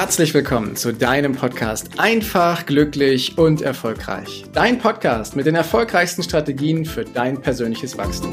[0.00, 4.46] Herzlich willkommen zu deinem Podcast Einfach, glücklich und erfolgreich.
[4.50, 8.30] Dein Podcast mit den erfolgreichsten Strategien für dein persönliches Wachstum.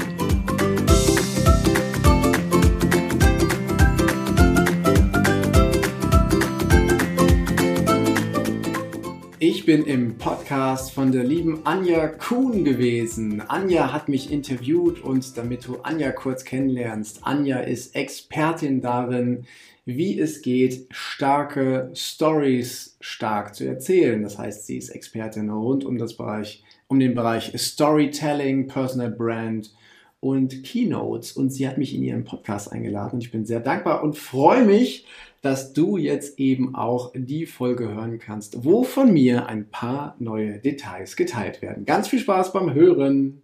[9.38, 13.42] Ich bin im Podcast von der lieben Anja Kuhn gewesen.
[13.46, 19.44] Anja hat mich interviewt und damit du Anja kurz kennenlernst, Anja ist Expertin darin,
[19.88, 24.22] wie es geht, starke Stories stark zu erzählen.
[24.22, 29.72] Das heißt, sie ist Expertin rund um das Bereich, um den Bereich Storytelling, Personal Brand
[30.20, 31.32] und Keynotes.
[31.32, 34.66] Und sie hat mich in ihren Podcast eingeladen und ich bin sehr dankbar und freue
[34.66, 35.06] mich,
[35.40, 40.58] dass du jetzt eben auch die Folge hören kannst, wo von mir ein paar neue
[40.58, 41.86] Details geteilt werden.
[41.86, 43.40] Ganz viel Spaß beim Hören!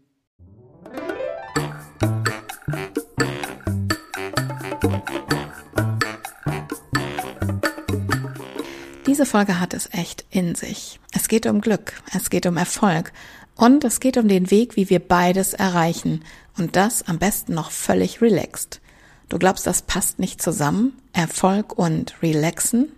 [9.14, 10.98] Diese Folge hat es echt in sich.
[11.12, 13.12] Es geht um Glück, es geht um Erfolg
[13.54, 16.24] und es geht um den Weg, wie wir beides erreichen
[16.58, 18.80] und das am besten noch völlig relaxed.
[19.28, 21.00] Du glaubst, das passt nicht zusammen?
[21.12, 22.90] Erfolg und Relaxen?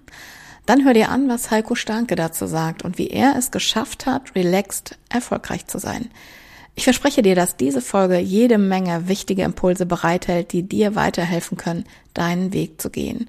[0.65, 4.35] Dann hör dir an, was Heiko Starke dazu sagt und wie er es geschafft hat,
[4.35, 6.09] relaxed erfolgreich zu sein.
[6.77, 11.85] Ich verspreche dir, dass diese Folge jede Menge wichtige Impulse bereithält, die dir weiterhelfen können,
[12.15, 13.29] deinen Weg zu gehen.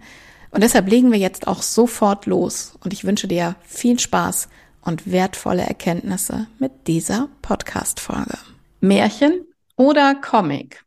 [0.51, 4.49] Und deshalb legen wir jetzt auch sofort los und ich wünsche dir viel Spaß
[4.81, 8.37] und wertvolle Erkenntnisse mit dieser Podcast-Folge.
[8.79, 10.85] Märchen oder Comic?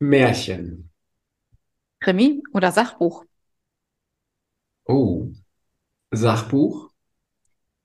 [0.00, 0.90] Märchen.
[2.00, 3.24] Krimi oder Sachbuch?
[4.86, 5.30] Oh,
[6.10, 6.90] Sachbuch?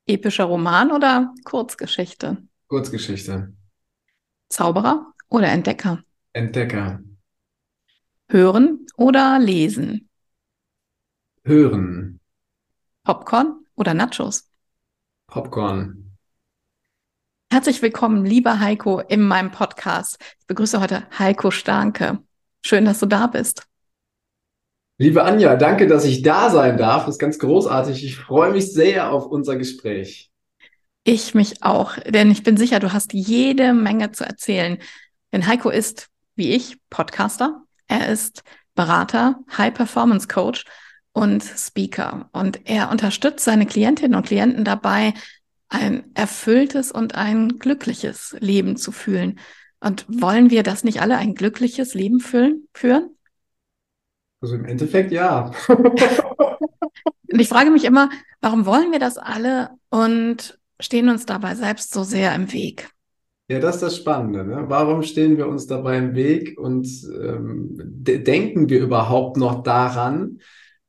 [0.08, 2.38] Epischer Roman oder Kurzgeschichte?
[2.68, 3.54] Kurzgeschichte.
[4.50, 6.04] Zauberer oder Entdecker?
[6.34, 7.00] Entdecker.
[8.32, 10.08] Hören oder lesen?
[11.44, 12.20] Hören.
[13.04, 14.52] Popcorn oder Nachos?
[15.26, 16.16] Popcorn.
[17.52, 20.20] Herzlich willkommen, lieber Heiko, in meinem Podcast.
[20.42, 22.20] Ich begrüße heute Heiko Starke.
[22.64, 23.66] Schön, dass du da bist.
[25.00, 27.06] Liebe Anja, danke, dass ich da sein darf.
[27.06, 28.06] Das ist ganz großartig.
[28.06, 30.30] Ich freue mich sehr auf unser Gespräch.
[31.04, 34.78] Ich mich auch, denn ich bin sicher, du hast jede Menge zu erzählen.
[35.34, 38.44] Denn Heiko ist, wie ich, Podcaster, er ist
[38.76, 40.64] Berater, High Performance Coach
[41.12, 42.30] und Speaker.
[42.32, 45.14] Und er unterstützt seine Klientinnen und Klienten dabei,
[45.68, 49.40] ein erfülltes und ein glückliches Leben zu fühlen.
[49.82, 53.16] Und wollen wir das nicht alle ein glückliches Leben fühlen, führen?
[54.42, 55.52] Also im Endeffekt ja.
[55.68, 61.92] und ich frage mich immer, warum wollen wir das alle und stehen uns dabei selbst
[61.92, 62.90] so sehr im Weg?
[63.50, 64.46] Ja, das ist das Spannende.
[64.46, 64.66] Ne?
[64.68, 66.88] Warum stehen wir uns dabei im Weg und
[67.20, 70.40] ähm, de denken wir überhaupt noch daran,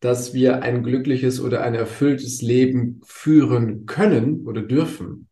[0.00, 5.28] dass wir ein glückliches oder ein erfülltes Leben führen können oder dürfen?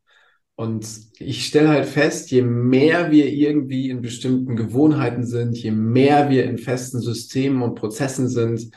[0.55, 0.89] Und
[1.19, 6.45] ich stelle halt fest, je mehr wir irgendwie in bestimmten Gewohnheiten sind, je mehr wir
[6.45, 8.71] in festen Systemen und Prozessen sind,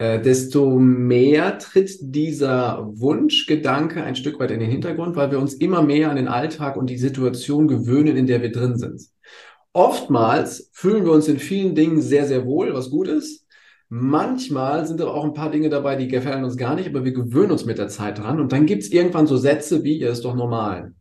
[0.00, 5.52] äh, desto mehr tritt dieser Wunschgedanke ein Stück weit in den Hintergrund, weil wir uns
[5.52, 9.02] immer mehr an den Alltag und die Situation gewöhnen, in der wir drin sind.
[9.74, 13.46] Oftmals fühlen wir uns in vielen Dingen sehr, sehr wohl, was gut ist.
[13.90, 17.12] Manchmal sind aber auch ein paar Dinge dabei, die gefallen uns gar nicht, aber wir
[17.12, 18.40] gewöhnen uns mit der Zeit dran.
[18.40, 20.94] Und dann gibt es irgendwann so Sätze wie, ihr ist doch normal.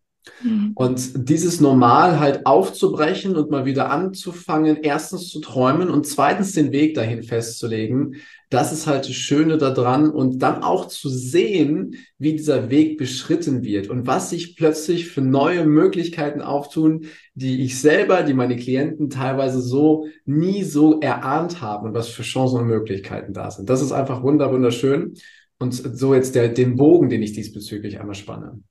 [0.43, 0.71] Mhm.
[0.75, 6.71] Und dieses Normal halt aufzubrechen und mal wieder anzufangen, erstens zu träumen und zweitens den
[6.71, 8.15] Weg dahin festzulegen,
[8.49, 13.63] das ist halt das Schöne daran und dann auch zu sehen, wie dieser Weg beschritten
[13.63, 19.11] wird und was sich plötzlich für neue Möglichkeiten auftun, die ich selber, die meine Klienten
[19.11, 23.69] teilweise so nie so erahnt haben und was für Chancen und Möglichkeiten da sind.
[23.69, 25.13] Das ist einfach wunderschön
[25.59, 28.63] und so jetzt der, den Bogen, den ich diesbezüglich einmal spanne.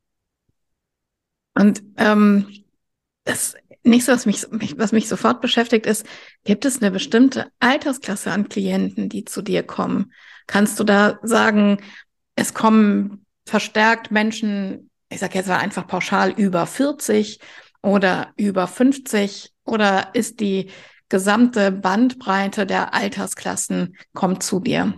[1.59, 2.47] Und ähm,
[3.25, 4.47] das nächste, was mich,
[4.79, 6.07] was mich sofort beschäftigt, ist,
[6.45, 10.13] gibt es eine bestimmte Altersklasse an Klienten, die zu dir kommen?
[10.47, 11.79] Kannst du da sagen,
[12.37, 17.41] es kommen verstärkt Menschen, ich sage jetzt mal einfach pauschal über 40
[17.83, 20.71] oder über 50 oder ist die
[21.09, 24.95] gesamte Bandbreite der Altersklassen kommt zu dir?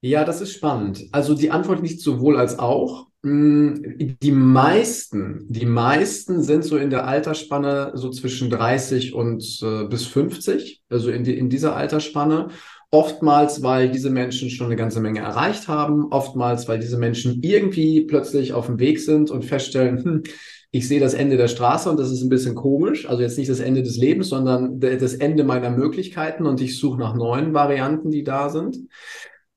[0.00, 1.06] Ja, das ist spannend.
[1.12, 3.06] Also die Antwort nicht sowohl als auch.
[3.24, 9.84] Mm, die meisten, die meisten sind so in der Altersspanne so zwischen 30 und äh,
[9.84, 12.48] bis 50, also in, die, in dieser Altersspanne.
[12.90, 18.02] Oftmals, weil diese Menschen schon eine ganze Menge erreicht haben, oftmals, weil diese Menschen irgendwie
[18.02, 20.22] plötzlich auf dem Weg sind und feststellen, hm,
[20.70, 23.08] ich sehe das Ende der Straße und das ist ein bisschen komisch.
[23.08, 26.98] Also jetzt nicht das Ende des Lebens, sondern das Ende meiner Möglichkeiten und ich suche
[26.98, 28.76] nach neuen Varianten, die da sind.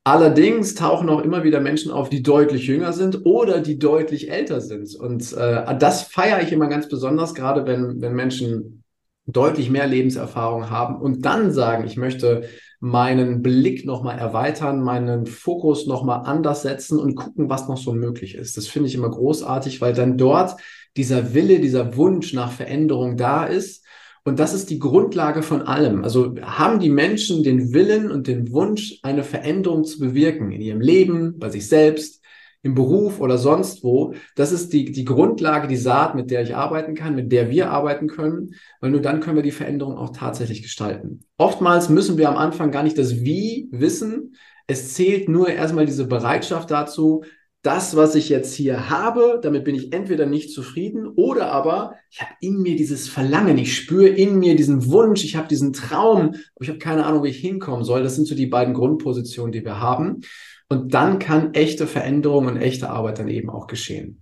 [0.08, 4.62] Allerdings tauchen auch immer wieder Menschen auf, die deutlich jünger sind oder die deutlich älter
[4.62, 4.96] sind.
[4.96, 8.86] Und äh, das feiere ich immer ganz besonders, gerade wenn, wenn Menschen
[9.26, 12.48] deutlich mehr Lebenserfahrung haben und dann sagen, ich möchte
[12.80, 18.36] meinen Blick nochmal erweitern, meinen Fokus nochmal anders setzen und gucken, was noch so möglich
[18.36, 18.56] ist.
[18.56, 20.56] Das finde ich immer großartig, weil dann dort
[20.96, 23.84] dieser Wille, dieser Wunsch nach Veränderung da ist.
[24.28, 26.04] Und das ist die Grundlage von allem.
[26.04, 30.82] Also haben die Menschen den Willen und den Wunsch, eine Veränderung zu bewirken in ihrem
[30.82, 32.22] Leben, bei sich selbst,
[32.62, 34.16] im Beruf oder sonst wo.
[34.36, 37.72] Das ist die, die Grundlage, die Saat, mit der ich arbeiten kann, mit der wir
[37.72, 41.24] arbeiten können, weil nur dann können wir die Veränderung auch tatsächlich gestalten.
[41.38, 44.36] Oftmals müssen wir am Anfang gar nicht das Wie wissen.
[44.68, 47.24] Es zählt nur erstmal diese Bereitschaft dazu,
[47.64, 52.22] das, was ich jetzt hier habe, damit bin ich entweder nicht zufrieden oder aber ich
[52.22, 56.30] habe in mir dieses Verlangen, ich spüre in mir diesen Wunsch, ich habe diesen Traum,
[56.30, 58.04] aber ich habe keine Ahnung, wie ich hinkommen soll.
[58.04, 60.22] Das sind so die beiden Grundpositionen, die wir haben.
[60.70, 64.22] Und dann kann echte Veränderung und echte Arbeit dann eben auch geschehen.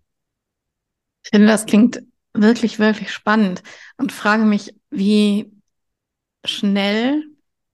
[1.24, 2.04] Ich finde, das klingt
[2.34, 3.64] wirklich, wirklich spannend
[3.98, 5.52] und frage mich, wie
[6.46, 7.24] schnell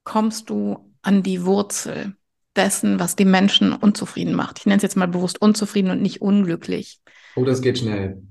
[0.03, 2.15] kommst du an die Wurzel?
[2.55, 4.59] Dessen, was die Menschen unzufrieden macht.
[4.59, 6.99] Ich nenne es jetzt mal bewusst unzufrieden und nicht unglücklich.
[7.35, 8.21] Oh, das geht schnell.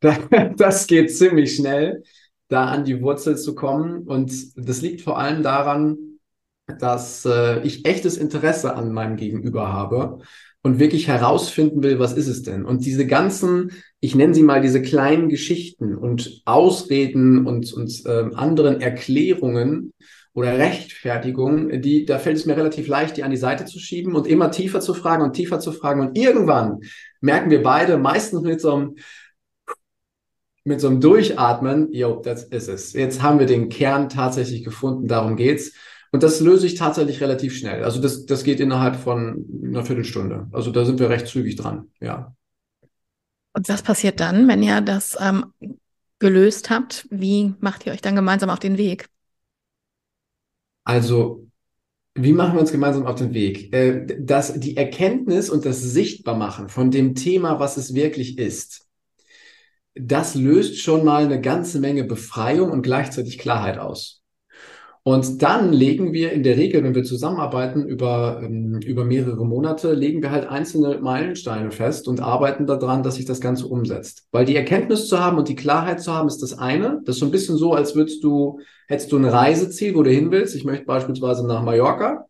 [0.00, 2.02] das geht ziemlich schnell,
[2.48, 4.02] da an die Wurzel zu kommen.
[4.02, 5.96] Und das liegt vor allem daran,
[6.66, 10.20] dass äh, ich echtes Interesse an meinem Gegenüber habe
[10.62, 12.64] und wirklich herausfinden will, was ist es denn?
[12.64, 18.30] Und diese ganzen, ich nenne sie mal diese kleinen Geschichten und Ausreden und, und äh,
[18.34, 19.92] anderen Erklärungen
[20.34, 24.16] oder Rechtfertigung, die, da fällt es mir relativ leicht, die an die Seite zu schieben
[24.16, 26.00] und immer tiefer zu fragen und tiefer zu fragen.
[26.00, 26.80] Und irgendwann
[27.20, 28.96] merken wir beide, meistens mit so einem,
[30.64, 32.92] mit so einem Durchatmen, jo, das ist es.
[32.94, 35.72] Jetzt haben wir den Kern tatsächlich gefunden, darum geht's.
[36.10, 37.84] Und das löse ich tatsächlich relativ schnell.
[37.84, 40.48] Also das, das geht innerhalb von einer Viertelstunde.
[40.52, 42.34] Also da sind wir recht zügig dran, ja.
[43.52, 45.52] Und was passiert dann, wenn ihr das ähm,
[46.18, 47.06] gelöst habt?
[47.10, 49.06] Wie macht ihr euch dann gemeinsam auf den Weg?
[50.84, 51.46] Also,
[52.14, 53.72] wie machen wir uns gemeinsam auf den Weg?
[53.74, 58.86] Äh, dass die Erkenntnis und das Sichtbarmachen von dem Thema, was es wirklich ist,
[59.94, 64.23] das löst schon mal eine ganze Menge Befreiung und gleichzeitig Klarheit aus.
[65.06, 69.92] Und dann legen wir in der Regel, wenn wir zusammenarbeiten über, ähm, über mehrere Monate,
[69.92, 74.26] legen wir halt einzelne Meilensteine fest und arbeiten daran, dass sich das Ganze umsetzt.
[74.32, 77.02] Weil die Erkenntnis zu haben und die Klarheit zu haben, ist das eine.
[77.04, 80.10] Das ist so ein bisschen so, als würdest du, hättest du ein Reiseziel, wo du
[80.10, 80.56] hin willst.
[80.56, 82.24] Ich möchte beispielsweise nach Mallorca.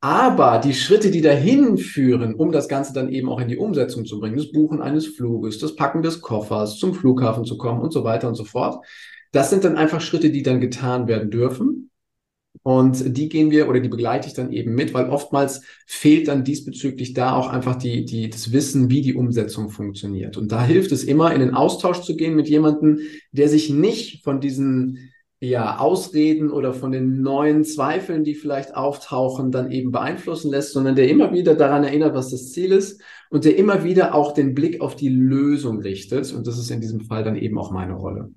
[0.00, 4.04] Aber die Schritte, die dahin führen, um das Ganze dann eben auch in die Umsetzung
[4.04, 7.92] zu bringen, das Buchen eines Fluges, das Packen des Koffers, zum Flughafen zu kommen und
[7.92, 8.84] so weiter und so fort,
[9.34, 11.90] das sind dann einfach Schritte, die dann getan werden dürfen.
[12.62, 16.44] Und die gehen wir oder die begleite ich dann eben mit, weil oftmals fehlt dann
[16.44, 20.36] diesbezüglich da auch einfach die, die, das Wissen, wie die Umsetzung funktioniert.
[20.36, 23.00] Und da hilft es immer, in den Austausch zu gehen mit jemandem,
[23.32, 25.10] der sich nicht von diesen
[25.40, 30.94] ja, Ausreden oder von den neuen Zweifeln, die vielleicht auftauchen, dann eben beeinflussen lässt, sondern
[30.94, 34.54] der immer wieder daran erinnert, was das Ziel ist und der immer wieder auch den
[34.54, 36.32] Blick auf die Lösung richtet.
[36.32, 38.30] Und das ist in diesem Fall dann eben auch meine Rolle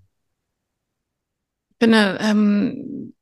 [1.80, 3.14] finde ähm,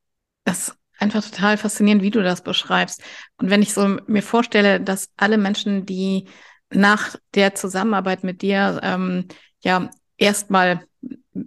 [0.44, 3.02] das einfach total faszinierend, wie du das beschreibst.
[3.38, 6.28] Und wenn ich so mir vorstelle, dass alle Menschen, die
[6.70, 9.28] nach der Zusammenarbeit mit dir ähm,
[9.62, 10.86] ja erstmal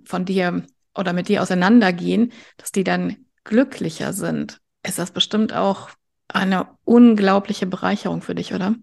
[0.04, 5.90] von dir oder mit dir auseinandergehen, dass die dann glücklicher sind, ist das bestimmt auch
[6.28, 8.74] eine unglaubliche Bereicherung für dich, oder?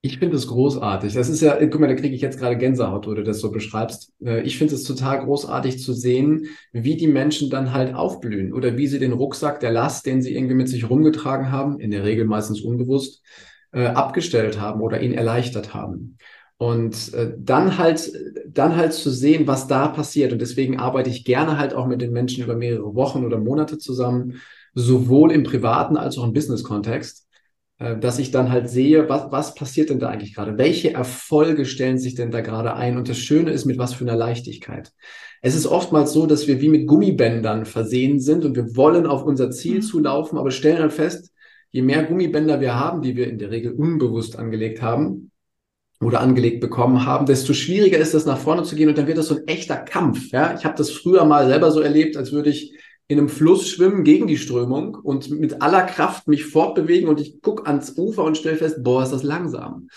[0.00, 1.14] Ich finde es großartig.
[1.14, 3.50] Das ist ja, guck mal, da kriege ich jetzt gerade Gänsehaut, wo du das so
[3.50, 4.12] beschreibst.
[4.24, 8.76] Äh, ich finde es total großartig zu sehen, wie die Menschen dann halt aufblühen oder
[8.76, 12.04] wie sie den Rucksack der Last, den sie irgendwie mit sich rumgetragen haben, in der
[12.04, 13.22] Regel meistens unbewusst,
[13.72, 16.16] äh, abgestellt haben oder ihn erleichtert haben.
[16.58, 18.12] Und äh, dann halt,
[18.46, 20.32] dann halt zu sehen, was da passiert.
[20.32, 23.78] Und deswegen arbeite ich gerne halt auch mit den Menschen über mehrere Wochen oder Monate
[23.78, 24.40] zusammen,
[24.74, 27.27] sowohl im privaten als auch im Business-Kontext äh,
[27.78, 30.58] dass ich dann halt sehe, was, was passiert denn da eigentlich gerade?
[30.58, 32.96] Welche Erfolge stellen sich denn da gerade ein?
[32.96, 34.92] Und das Schöne ist, mit was für einer Leichtigkeit.
[35.42, 39.24] Es ist oftmals so, dass wir wie mit Gummibändern versehen sind und wir wollen auf
[39.24, 39.82] unser Ziel mhm.
[39.82, 41.32] zulaufen, aber stellen dann fest,
[41.70, 45.30] je mehr Gummibänder wir haben, die wir in der Regel unbewusst angelegt haben
[46.00, 49.18] oder angelegt bekommen haben, desto schwieriger ist es, nach vorne zu gehen und dann wird
[49.18, 50.32] das so ein echter Kampf.
[50.32, 50.54] Ja?
[50.56, 52.72] Ich habe das früher mal selber so erlebt, als würde ich
[53.08, 57.40] in einem Fluss schwimmen gegen die Strömung und mit aller Kraft mich fortbewegen und ich
[57.40, 59.88] gucke ans Ufer und stelle fest, boah, ist das langsam.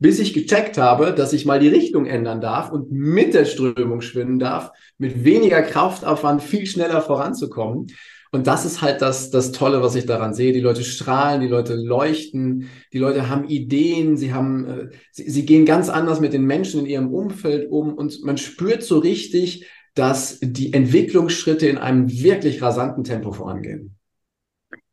[0.00, 4.00] Bis ich gecheckt habe, dass ich mal die Richtung ändern darf und mit der Strömung
[4.00, 7.86] schwimmen darf, mit weniger Kraftaufwand viel schneller voranzukommen.
[8.32, 10.52] Und das ist halt das, das Tolle, was ich daran sehe.
[10.52, 15.46] Die Leute strahlen, die Leute leuchten, die Leute haben Ideen, sie haben, äh, sie, sie
[15.46, 19.66] gehen ganz anders mit den Menschen in ihrem Umfeld um und man spürt so richtig,
[19.96, 23.96] dass die Entwicklungsschritte in einem wirklich rasanten Tempo vorangehen.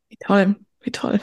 [0.08, 1.20] Wie toll, wie toll.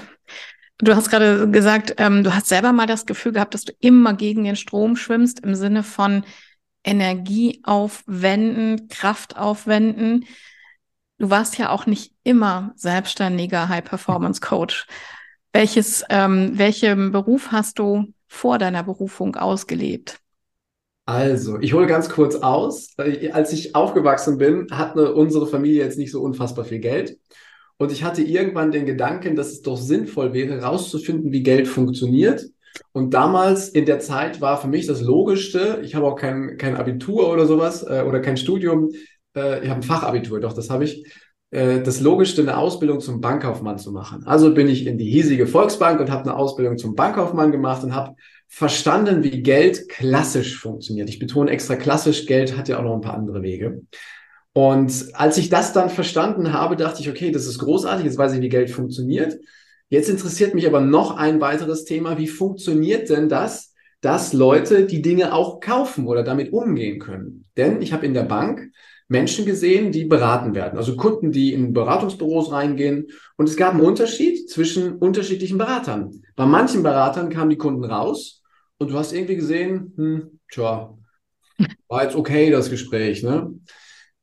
[0.77, 4.13] Du hast gerade gesagt, ähm, du hast selber mal das Gefühl gehabt, dass du immer
[4.13, 6.23] gegen den Strom schwimmst im Sinne von
[6.83, 10.25] Energie aufwenden, Kraft aufwenden.
[11.17, 14.85] Du warst ja auch nicht immer selbstständiger High-Performance-Coach.
[15.53, 20.20] Welches, ähm, welchen Beruf hast du vor deiner Berufung ausgelebt?
[21.05, 22.95] Also, ich hole ganz kurz aus.
[23.31, 27.17] Als ich aufgewachsen bin, hatte unsere Familie jetzt nicht so unfassbar viel Geld.
[27.77, 32.45] Und ich hatte irgendwann den Gedanken, dass es doch sinnvoll wäre, herauszufinden, wie Geld funktioniert.
[32.91, 36.77] Und damals in der Zeit war für mich das Logischste, ich habe auch kein, kein
[36.77, 38.91] Abitur oder sowas äh, oder kein Studium,
[39.35, 41.05] äh, ich habe ein Fachabitur, doch, das habe ich.
[41.49, 44.23] Äh, das Logischste, eine Ausbildung zum Bankkaufmann zu machen.
[44.25, 47.93] Also bin ich in die hiesige Volksbank und habe eine Ausbildung zum Bankkaufmann gemacht und
[47.95, 48.15] habe
[48.53, 51.09] verstanden, wie Geld klassisch funktioniert.
[51.09, 53.83] Ich betone extra klassisch, Geld hat ja auch noch ein paar andere Wege.
[54.51, 58.33] Und als ich das dann verstanden habe, dachte ich, okay, das ist großartig, jetzt weiß
[58.33, 59.39] ich, wie Geld funktioniert.
[59.87, 65.01] Jetzt interessiert mich aber noch ein weiteres Thema, wie funktioniert denn das, dass Leute die
[65.01, 67.45] Dinge auch kaufen oder damit umgehen können?
[67.55, 68.69] Denn ich habe in der Bank
[69.07, 70.77] Menschen gesehen, die beraten werden.
[70.77, 73.07] Also Kunden, die in Beratungsbüros reingehen.
[73.37, 76.21] Und es gab einen Unterschied zwischen unterschiedlichen Beratern.
[76.35, 78.40] Bei manchen Beratern kamen die Kunden raus
[78.81, 80.97] und du hast irgendwie gesehen, hm, tja,
[81.87, 83.53] war jetzt okay das Gespräch, ne?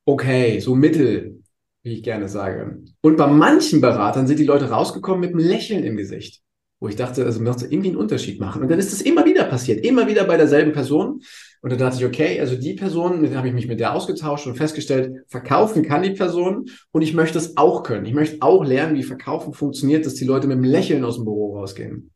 [0.04, 1.42] Okay, so mittel,
[1.82, 2.82] wie ich gerne sage.
[3.00, 6.42] Und bei manchen Beratern sind die Leute rausgekommen mit einem Lächeln im Gesicht
[6.80, 8.62] wo ich dachte, also muss irgendwie einen Unterschied machen.
[8.62, 11.22] Und dann ist das immer wieder passiert, immer wieder bei derselben Person.
[11.60, 14.46] Und dann dachte ich, okay, also die Person, mit habe ich mich mit der ausgetauscht
[14.46, 18.06] und festgestellt, verkaufen kann die Person und ich möchte es auch können.
[18.06, 21.24] Ich möchte auch lernen, wie Verkaufen funktioniert, dass die Leute mit einem Lächeln aus dem
[21.24, 22.12] Büro rausgehen.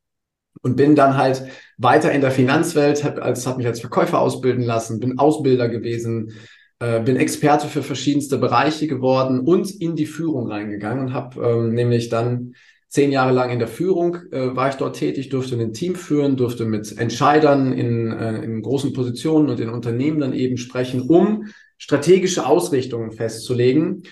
[0.61, 1.45] Und bin dann halt
[1.79, 6.33] weiter in der Finanzwelt, habe als, hab mich als Verkäufer ausbilden lassen, bin Ausbilder gewesen,
[6.79, 11.75] äh, bin Experte für verschiedenste Bereiche geworden und in die Führung reingegangen und habe ähm,
[11.75, 12.55] nämlich dann
[12.93, 16.37] zehn Jahre lang in der Führung äh, war ich dort tätig, durfte ein Team führen,
[16.37, 21.47] durfte mit Entscheidern in, äh, in großen Positionen und in Unternehmen dann eben sprechen, um
[21.79, 24.03] strategische Ausrichtungen festzulegen.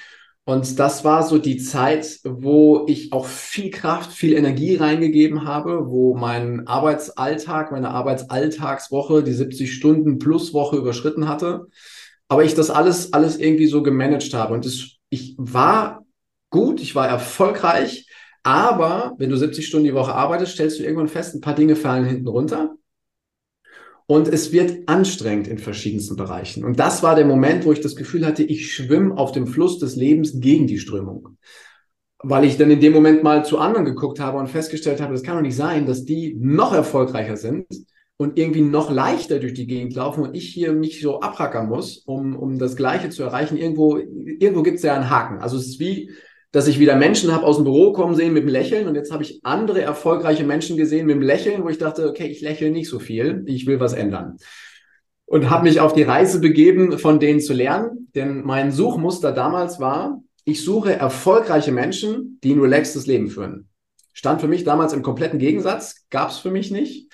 [0.45, 5.89] Und das war so die Zeit, wo ich auch viel Kraft, viel Energie reingegeben habe,
[5.89, 11.67] wo mein Arbeitsalltag, meine Arbeitsalltagswoche, die 70 Stunden plus Woche überschritten hatte.
[12.29, 14.55] Aber ich das alles, alles irgendwie so gemanagt habe.
[14.55, 16.05] Und das, ich war
[16.49, 18.09] gut, ich war erfolgreich,
[18.43, 21.77] aber wenn du 70 Stunden die Woche arbeitest, stellst du irgendwann fest, ein paar Dinge
[21.77, 22.77] fallen hinten runter.
[24.11, 26.65] Und es wird anstrengend in verschiedensten Bereichen.
[26.65, 29.79] Und das war der Moment, wo ich das Gefühl hatte, ich schwimme auf dem Fluss
[29.79, 31.37] des Lebens gegen die Strömung.
[32.19, 35.23] Weil ich dann in dem Moment mal zu anderen geguckt habe und festgestellt habe, das
[35.23, 37.67] kann doch nicht sein, dass die noch erfolgreicher sind
[38.17, 41.99] und irgendwie noch leichter durch die Gegend laufen und ich hier mich so abrackern muss,
[41.99, 43.57] um, um das Gleiche zu erreichen.
[43.57, 45.39] Irgendwo, irgendwo gibt es ja einen Haken.
[45.39, 46.11] Also es ist wie,
[46.53, 49.13] dass ich wieder Menschen habe aus dem Büro kommen sehen mit dem Lächeln und jetzt
[49.13, 52.71] habe ich andere erfolgreiche Menschen gesehen mit dem Lächeln, wo ich dachte, okay, ich lächle
[52.71, 54.37] nicht so viel, ich will was ändern.
[55.27, 59.79] Und habe mich auf die Reise begeben, von denen zu lernen, denn mein Suchmuster damals
[59.79, 63.69] war, ich suche erfolgreiche Menschen, die ein relaxtes Leben führen.
[64.13, 67.13] Stand für mich damals im kompletten Gegensatz, gab es für mich nicht,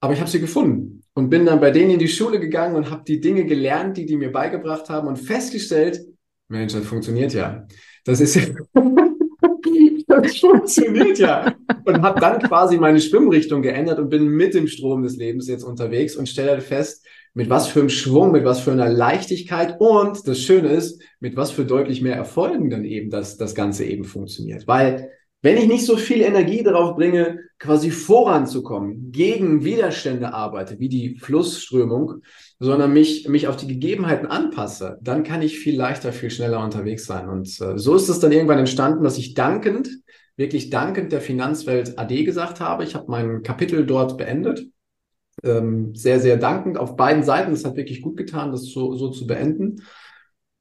[0.00, 2.90] aber ich habe sie gefunden und bin dann bei denen in die Schule gegangen und
[2.90, 6.00] habe die Dinge gelernt, die die mir beigebracht haben und festgestellt,
[6.48, 7.66] Mensch, das funktioniert ja.
[8.08, 8.42] Das ist ja,
[10.08, 11.54] das funktioniert ja.
[11.84, 15.62] Und habe dann quasi meine Schwimmrichtung geändert und bin mit dem Strom des Lebens jetzt
[15.62, 20.26] unterwegs und stelle fest, mit was für einem Schwung, mit was für einer Leichtigkeit und
[20.26, 24.04] das Schöne ist, mit was für deutlich mehr Erfolgen dann eben das, das Ganze eben
[24.04, 24.66] funktioniert.
[24.66, 30.88] Weil wenn ich nicht so viel Energie darauf bringe, quasi voranzukommen, gegen Widerstände arbeite, wie
[30.88, 32.22] die Flussströmung,
[32.58, 37.06] sondern mich, mich auf die Gegebenheiten anpasse, dann kann ich viel leichter, viel schneller unterwegs
[37.06, 37.28] sein.
[37.28, 39.88] Und äh, so ist es dann irgendwann entstanden, dass ich dankend,
[40.36, 42.84] wirklich dankend der Finanzwelt AD gesagt habe.
[42.84, 44.66] Ich habe mein Kapitel dort beendet.
[45.44, 47.52] Ähm, sehr, sehr dankend auf beiden Seiten.
[47.52, 49.82] Es hat wirklich gut getan, das so, so zu beenden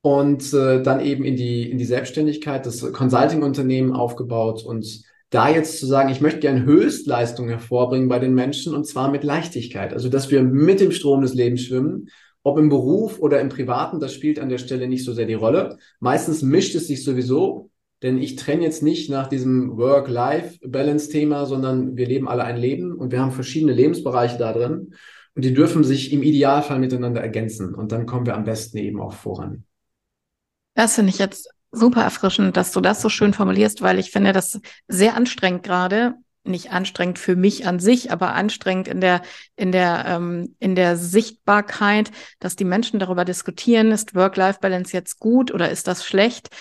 [0.02, 5.80] und äh, dann eben in die, in die Selbstständigkeit, das Consulting-Unternehmen aufgebaut und da jetzt
[5.80, 9.94] zu sagen, ich möchte gerne Höchstleistung hervorbringen bei den Menschen und zwar mit Leichtigkeit.
[9.94, 12.10] Also, dass wir mit dem Strom des Lebens schwimmen
[12.44, 15.34] Ob im Beruf oder im Privaten, das spielt an der Stelle nicht so sehr die
[15.34, 15.78] Rolle.
[16.00, 17.72] Meistens mischt es sich sowieso,
[18.04, 23.12] denn ich trenne jetzt nicht nach diesem Work-Life-Balance-Thema, sondern wir leben alle ein Leben und
[23.12, 24.94] wir haben verschiedene Lebensbereiche da drin
[25.36, 29.02] und die dürfen sich im Idealfall miteinander ergänzen und dann kommen wir am besten eben
[29.02, 29.67] auch voran.
[30.78, 34.32] Das finde ich jetzt super erfrischend, dass du das so schön formulierst, weil ich finde
[34.32, 36.14] das sehr anstrengend gerade.
[36.44, 39.24] Nicht anstrengend für mich an sich, aber anstrengend in der,
[39.56, 45.52] in der, ähm, in der Sichtbarkeit, dass die Menschen darüber diskutieren, ist Work-Life-Balance jetzt gut
[45.52, 46.52] oder ist das schlecht?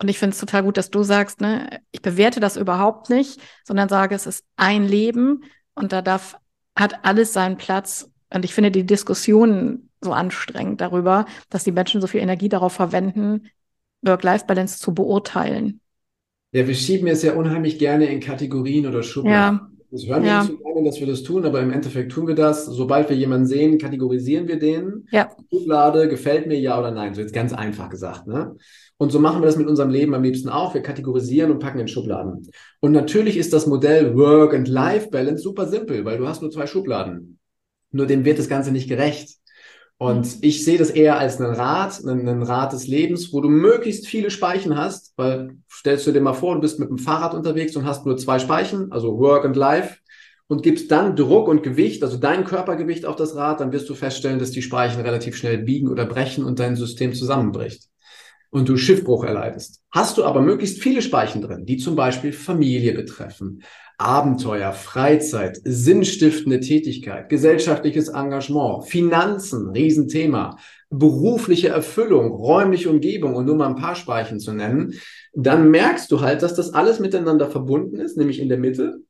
[0.00, 3.38] Und ich finde es total gut, dass du sagst, ne, ich bewerte das überhaupt nicht,
[3.62, 6.38] sondern sage, es ist ein Leben und da darf,
[6.74, 8.10] hat alles seinen Platz.
[8.32, 12.72] Und ich finde die Diskussion so anstrengend darüber, dass die Menschen so viel Energie darauf
[12.72, 13.50] verwenden,
[14.02, 15.80] Work-Life-Balance zu beurteilen.
[16.52, 19.60] Ja, wir schieben es ja unheimlich gerne in Kategorien oder Schubladen.
[19.60, 19.70] Ja.
[19.90, 20.40] Das hören wir ja.
[20.40, 22.66] nicht so gerne, dass wir das tun, aber im Endeffekt tun wir das.
[22.66, 25.06] Sobald wir jemanden sehen, kategorisieren wir den.
[25.10, 25.30] Ja.
[25.50, 27.14] Schublade, gefällt mir ja oder nein.
[27.14, 28.26] So jetzt ganz einfach gesagt.
[28.26, 28.56] Ne?
[28.98, 30.74] Und so machen wir das mit unserem Leben am liebsten auch.
[30.74, 32.48] Wir kategorisieren und packen in Schubladen.
[32.80, 36.50] Und natürlich ist das Modell Work and Life Balance super simpel, weil du hast nur
[36.50, 37.38] zwei Schubladen.
[37.92, 39.35] Nur dem wird das Ganze nicht gerecht.
[39.98, 40.38] Und mhm.
[40.42, 44.06] ich sehe das eher als einen Rat, einen, einen Rat des Lebens, wo du möglichst
[44.06, 47.76] viele Speichen hast, weil stellst du dir mal vor, du bist mit dem Fahrrad unterwegs
[47.76, 49.98] und hast nur zwei Speichen, also Work and Life,
[50.48, 53.94] und gibst dann Druck und Gewicht, also dein Körpergewicht auf das Rad, dann wirst du
[53.94, 57.88] feststellen, dass die Speichen relativ schnell biegen oder brechen und dein System zusammenbricht
[58.50, 59.82] und du Schiffbruch erleidest.
[59.90, 63.62] Hast du aber möglichst viele Speichen drin, die zum Beispiel Familie betreffen,
[63.98, 70.58] Abenteuer, Freizeit, sinnstiftende Tätigkeit, gesellschaftliches Engagement, Finanzen, Riesenthema,
[70.90, 74.94] berufliche Erfüllung, räumliche Umgebung und nur mal ein paar Speichen zu nennen,
[75.32, 79.00] dann merkst du halt, dass das alles miteinander verbunden ist, nämlich in der Mitte.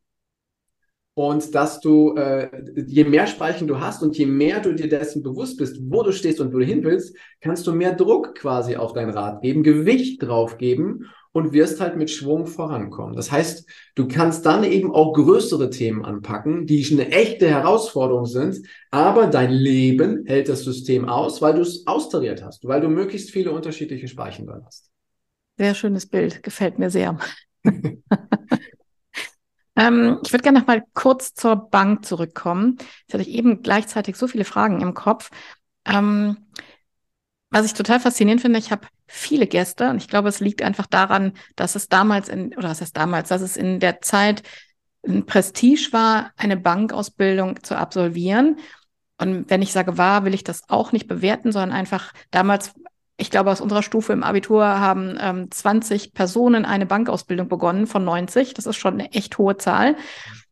[1.15, 2.51] Und dass du, äh,
[2.87, 6.13] je mehr Speichen du hast und je mehr du dir dessen bewusst bist, wo du
[6.13, 9.63] stehst und wo du hin willst, kannst du mehr Druck quasi auf dein Rad geben,
[9.63, 13.15] Gewicht drauf geben und wirst halt mit Schwung vorankommen.
[13.15, 18.67] Das heißt, du kannst dann eben auch größere Themen anpacken, die eine echte Herausforderung sind,
[18.91, 23.33] aber dein Leben hält das System aus, weil du es austariert hast, weil du möglichst
[23.33, 24.91] viele unterschiedliche Speichen drin hast.
[25.59, 27.19] Sehr schönes Bild, gefällt mir sehr.
[29.77, 32.79] ähm, ich würde gerne noch mal kurz zur Bank zurückkommen.
[33.03, 35.29] Jetzt hatte ich eben gleichzeitig so viele Fragen im Kopf.
[35.85, 36.39] Ähm,
[37.57, 40.87] was ich total faszinierend finde, ich habe viele Gäste und ich glaube, es liegt einfach
[40.87, 44.43] daran, dass es damals in, oder was heißt damals, dass es in der Zeit
[45.07, 48.59] ein Prestige war, eine Bankausbildung zu absolvieren.
[49.19, 52.75] Und wenn ich sage war, will ich das auch nicht bewerten, sondern einfach damals,
[53.17, 58.05] ich glaube, aus unserer Stufe im Abitur haben ähm, 20 Personen eine Bankausbildung begonnen von
[58.05, 58.53] 90.
[58.53, 59.97] Das ist schon eine echt hohe Zahl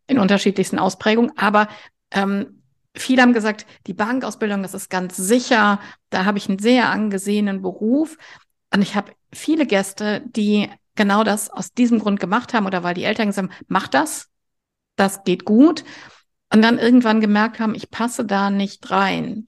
[0.06, 1.32] in unterschiedlichsten Ausprägungen.
[1.36, 1.68] Aber
[2.12, 2.62] ähm,
[2.96, 5.80] Viele haben gesagt, die Bankausbildung, das ist ganz sicher.
[6.10, 8.16] Da habe ich einen sehr angesehenen Beruf.
[8.72, 12.94] Und ich habe viele Gäste, die genau das aus diesem Grund gemacht haben oder weil
[12.94, 14.28] die Eltern gesagt haben, mach das,
[14.96, 15.84] das geht gut.
[16.52, 19.46] Und dann irgendwann gemerkt haben, ich passe da nicht rein.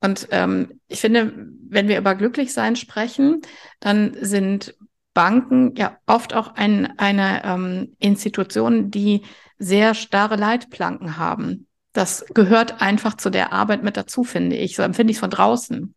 [0.00, 1.32] Und ähm, ich finde,
[1.68, 3.40] wenn wir über Glücklichsein sprechen,
[3.80, 4.74] dann sind
[5.14, 9.22] Banken ja oft auch ein, eine ähm, Institution, die
[9.58, 11.68] sehr starre Leitplanken haben.
[11.92, 14.76] Das gehört einfach zu der Arbeit mit dazu, finde ich.
[14.76, 15.94] So empfinde ich es von draußen.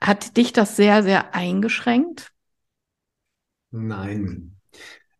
[0.00, 2.32] Hat dich das sehr, sehr eingeschränkt?
[3.70, 4.56] Nein.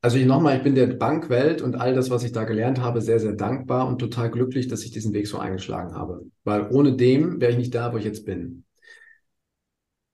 [0.00, 3.00] Also ich nochmal, ich bin der Bankwelt und all das, was ich da gelernt habe,
[3.00, 6.24] sehr, sehr dankbar und total glücklich, dass ich diesen Weg so eingeschlagen habe.
[6.42, 8.64] Weil ohne dem wäre ich nicht da, wo ich jetzt bin.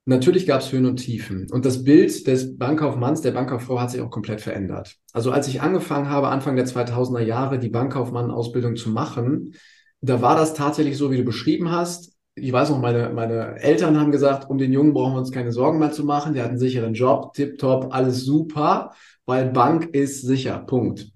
[0.08, 1.46] Natürlich gab es Höhen und Tiefen.
[1.50, 4.96] Und das Bild des Bankkaufmanns, der Bankkauffrau hat sich auch komplett verändert.
[5.12, 9.54] Also als ich angefangen habe, Anfang der 2000er Jahre die Bankkaufmann-Ausbildung zu machen,
[10.00, 12.16] da war das tatsächlich so, wie du beschrieben hast.
[12.34, 15.52] Ich weiß noch, meine, meine Eltern haben gesagt, um den Jungen brauchen wir uns keine
[15.52, 16.32] Sorgen mehr zu machen.
[16.32, 18.92] Der hat einen sicheren Job, tipptopp, alles super,
[19.26, 20.56] weil Bank ist sicher.
[20.66, 21.12] Punkt.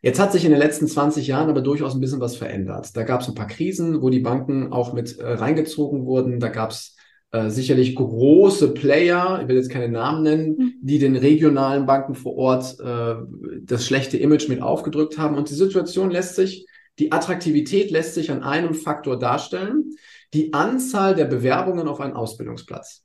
[0.00, 2.96] Jetzt hat sich in den letzten 20 Jahren aber durchaus ein bisschen was verändert.
[2.96, 6.40] Da gab es ein paar Krisen, wo die Banken auch mit äh, reingezogen wurden.
[6.40, 6.96] Da gab es
[7.32, 10.74] äh, sicherlich große Player, ich will jetzt keine Namen nennen, mhm.
[10.80, 13.16] die den regionalen Banken vor Ort äh,
[13.62, 15.36] das schlechte Image mit aufgedrückt haben.
[15.36, 16.66] Und die Situation lässt sich,
[16.98, 19.90] die Attraktivität lässt sich an einem Faktor darstellen,
[20.34, 23.04] die Anzahl der Bewerbungen auf einen Ausbildungsplatz.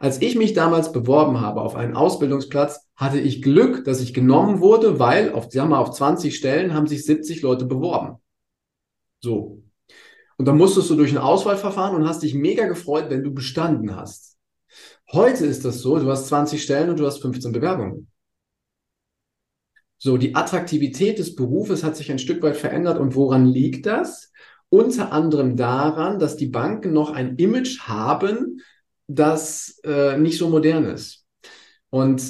[0.00, 4.60] Als ich mich damals beworben habe auf einen Ausbildungsplatz, hatte ich Glück, dass ich genommen
[4.60, 8.16] wurde, weil auf, sagen wir, auf 20 Stellen haben sich 70 Leute beworben.
[9.20, 9.62] So.
[10.40, 13.94] Und dann musstest du durch ein Auswahlverfahren und hast dich mega gefreut, wenn du bestanden
[13.94, 14.38] hast.
[15.12, 18.08] Heute ist das so, du hast 20 Stellen und du hast 15 Bewerbungen.
[19.98, 22.98] So, die Attraktivität des Berufes hat sich ein Stück weit verändert.
[22.98, 24.30] Und woran liegt das?
[24.70, 28.62] unter anderem daran, dass die Banken noch ein Image haben,
[29.08, 31.26] das äh, nicht so modern ist.
[31.90, 32.22] Und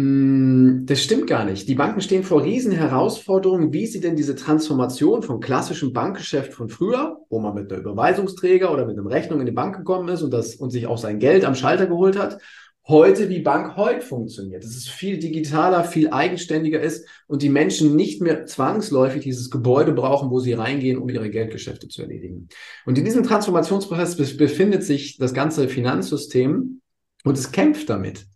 [0.00, 1.68] das stimmt gar nicht.
[1.68, 6.68] Die Banken stehen vor riesen Herausforderungen, wie sie denn diese Transformation vom klassischen Bankgeschäft von
[6.68, 10.22] früher, wo man mit einer Überweisungsträger oder mit einem Rechnung in die Bank gekommen ist
[10.22, 12.38] und, das, und sich auch sein Geld am Schalter geholt hat,
[12.86, 14.62] heute wie Bank heute funktioniert.
[14.62, 19.92] Dass es viel digitaler, viel eigenständiger ist und die Menschen nicht mehr zwangsläufig dieses Gebäude
[19.92, 22.48] brauchen, wo sie reingehen, um ihre Geldgeschäfte zu erledigen.
[22.86, 26.82] Und in diesem Transformationsprozess befindet sich das ganze Finanzsystem
[27.24, 28.26] und es kämpft damit.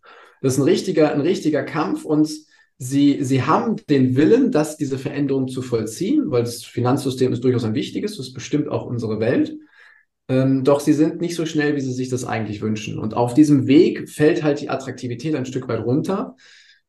[0.43, 2.29] Das ist ein richtiger, ein richtiger Kampf und
[2.83, 7.63] Sie, sie haben den Willen, dass diese Veränderung zu vollziehen, weil das Finanzsystem ist durchaus
[7.63, 9.57] ein wichtiges, das bestimmt auch unsere Welt.
[10.29, 12.99] Ähm, doch sie sind nicht so schnell, wie sie sich das eigentlich wünschen.
[12.99, 16.35] Und auf diesem Weg fällt halt die Attraktivität ein Stück weit runter.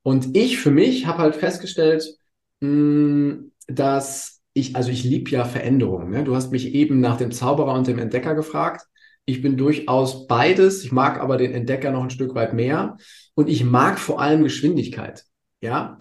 [0.01, 2.17] Und ich für mich habe halt festgestellt,
[2.61, 6.09] mh, hm, dass ich, also ich liebe ja Veränderungen.
[6.09, 6.23] Ne?
[6.23, 8.87] Du hast mich eben nach dem Zauberer und dem Entdecker gefragt.
[9.25, 10.83] Ich bin durchaus beides.
[10.83, 12.97] Ich mag aber den Entdecker noch ein Stück weit mehr.
[13.35, 15.23] Und ich mag vor allem Geschwindigkeit.
[15.61, 15.97] Ja,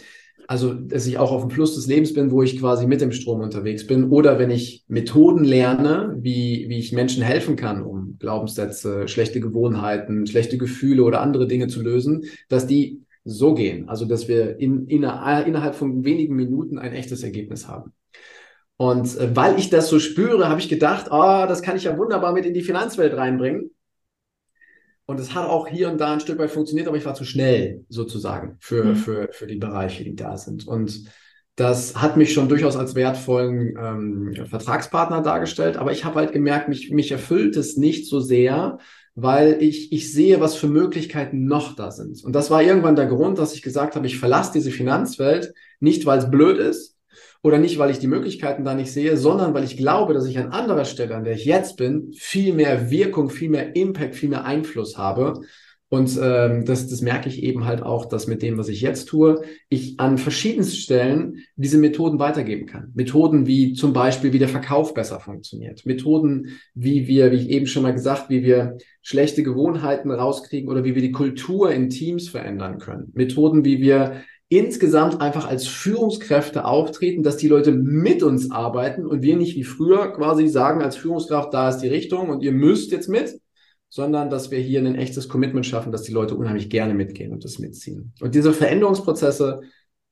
[0.49, 3.13] also dass ich auch auf dem Fluss des Lebens bin, wo ich quasi mit dem
[3.13, 8.17] Strom unterwegs bin, oder wenn ich Methoden lerne, wie, wie ich Menschen helfen kann, um
[8.19, 13.89] Glaubenssätze, schlechte Gewohnheiten, schlechte Gefühle oder andere Dinge zu lösen, dass die so gehen.
[13.89, 17.93] Also dass wir in, in, innerhalb von wenigen Minuten ein echtes Ergebnis haben.
[18.83, 21.97] Und äh, weil ich das so spüre, habe ich gedacht, oh, das kann ich ja
[21.97, 23.71] wunderbar mit in die Finanzwelt reinbringen.
[25.07, 27.25] Und es hat auch hier und da ein Stück weit funktioniert, aber ich war zu
[27.25, 28.97] schnell sozusagen für, mhm.
[28.97, 30.67] für, für die Bereiche, die da sind.
[30.67, 31.05] Und
[31.55, 36.69] das hat mich schon durchaus als wertvollen ähm, Vertragspartner dargestellt, aber ich habe halt gemerkt,
[36.69, 38.79] mich, mich erfüllt es nicht so sehr,
[39.15, 42.25] weil ich, ich sehe, was für Möglichkeiten noch da sind.
[42.25, 46.05] Und das war irgendwann der Grund, dass ich gesagt habe, ich verlasse diese Finanzwelt, nicht
[46.05, 46.93] weil es blöd ist,
[47.43, 50.39] oder nicht, weil ich die Möglichkeiten da nicht sehe, sondern weil ich glaube, dass ich
[50.39, 54.29] an anderer Stelle, an der ich jetzt bin, viel mehr Wirkung, viel mehr Impact, viel
[54.29, 55.41] mehr Einfluss habe.
[55.89, 59.09] Und ähm, das, das merke ich eben halt auch, dass mit dem, was ich jetzt
[59.09, 62.93] tue, ich an verschiedensten Stellen diese Methoden weitergeben kann.
[62.95, 65.85] Methoden wie zum Beispiel, wie der Verkauf besser funktioniert.
[65.85, 70.83] Methoden, wie wir, wie ich eben schon mal gesagt, wie wir schlechte Gewohnheiten rauskriegen oder
[70.85, 73.11] wie wir die Kultur in Teams verändern können.
[73.13, 74.23] Methoden, wie wir
[74.57, 79.65] insgesamt einfach als Führungskräfte auftreten, dass die Leute mit uns arbeiten und wir nicht wie
[79.65, 83.41] früher quasi sagen als Führungskraft, da ist die Richtung und ihr müsst jetzt mit,
[83.89, 87.45] sondern dass wir hier ein echtes Commitment schaffen, dass die Leute unheimlich gerne mitgehen und
[87.45, 88.13] das mitziehen.
[88.21, 89.63] Und diese Veränderungsprozesse,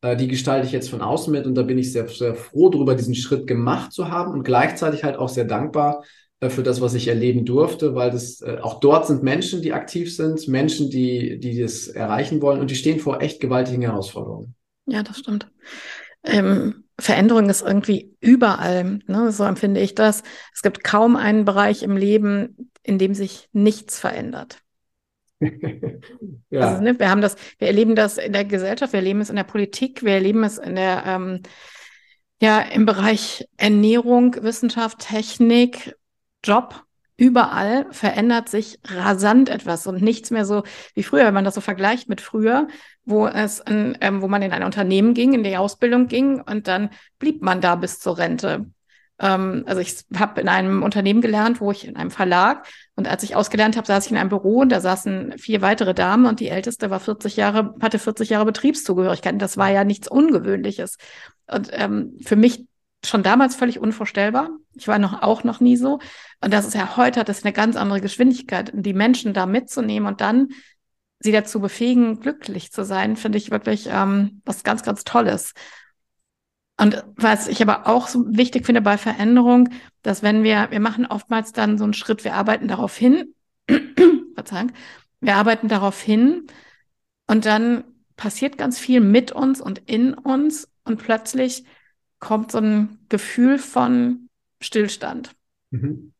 [0.00, 2.70] äh, die gestalte ich jetzt von außen mit und da bin ich sehr, sehr froh
[2.70, 6.02] darüber, diesen Schritt gemacht zu haben und gleichzeitig halt auch sehr dankbar,
[6.48, 10.14] für das, was ich erleben durfte, weil das äh, auch dort sind Menschen, die aktiv
[10.14, 14.54] sind, Menschen, die, die das erreichen wollen und die stehen vor echt gewaltigen Herausforderungen.
[14.86, 15.50] Ja, das stimmt.
[16.24, 19.32] Ähm, Veränderung ist irgendwie überall, ne?
[19.32, 20.22] so empfinde ich das.
[20.54, 24.58] Es gibt kaum einen Bereich im Leben, in dem sich nichts verändert.
[26.50, 26.60] ja.
[26.60, 29.36] Also, ne, wir haben das, wir erleben das in der Gesellschaft, wir erleben es in
[29.36, 31.42] der Politik, wir erleben es in der ähm,
[32.42, 35.94] ja, im Bereich Ernährung, Wissenschaft, Technik,
[36.44, 36.84] Job,
[37.16, 40.62] überall verändert sich rasant etwas und nichts mehr so
[40.94, 42.66] wie früher, wenn man das so vergleicht mit früher,
[43.04, 46.66] wo es, in, ähm, wo man in ein Unternehmen ging, in die Ausbildung ging und
[46.66, 48.66] dann blieb man da bis zur Rente.
[49.18, 53.22] Ähm, also ich habe in einem Unternehmen gelernt, wo ich in einem Verlag und als
[53.22, 56.40] ich ausgelernt habe, saß ich in einem Büro und da saßen vier weitere Damen und
[56.40, 59.34] die älteste war 40 Jahre, hatte 40 Jahre Betriebszugehörigkeit.
[59.34, 60.96] Und das war ja nichts Ungewöhnliches.
[61.46, 62.66] Und ähm, für mich
[63.04, 64.50] schon damals völlig unvorstellbar.
[64.74, 66.00] Ich war noch auch noch nie so.
[66.40, 68.70] Und das ist ja heute hat das eine ganz andere Geschwindigkeit.
[68.74, 70.48] Die Menschen da mitzunehmen und dann
[71.18, 75.52] sie dazu befähigen, glücklich zu sein, finde ich wirklich ähm, was ganz, ganz Tolles.
[76.78, 79.68] Und was ich aber auch so wichtig finde bei Veränderung,
[80.02, 83.34] dass wenn wir, wir machen oftmals dann so einen Schritt, wir arbeiten darauf hin,
[84.34, 84.72] Verzeihung,
[85.20, 86.46] wir arbeiten darauf hin
[87.26, 87.84] und dann
[88.16, 91.64] passiert ganz viel mit uns und in uns und plötzlich
[92.20, 94.28] kommt so ein Gefühl von
[94.60, 95.32] Stillstand.
[95.70, 96.12] Mhm.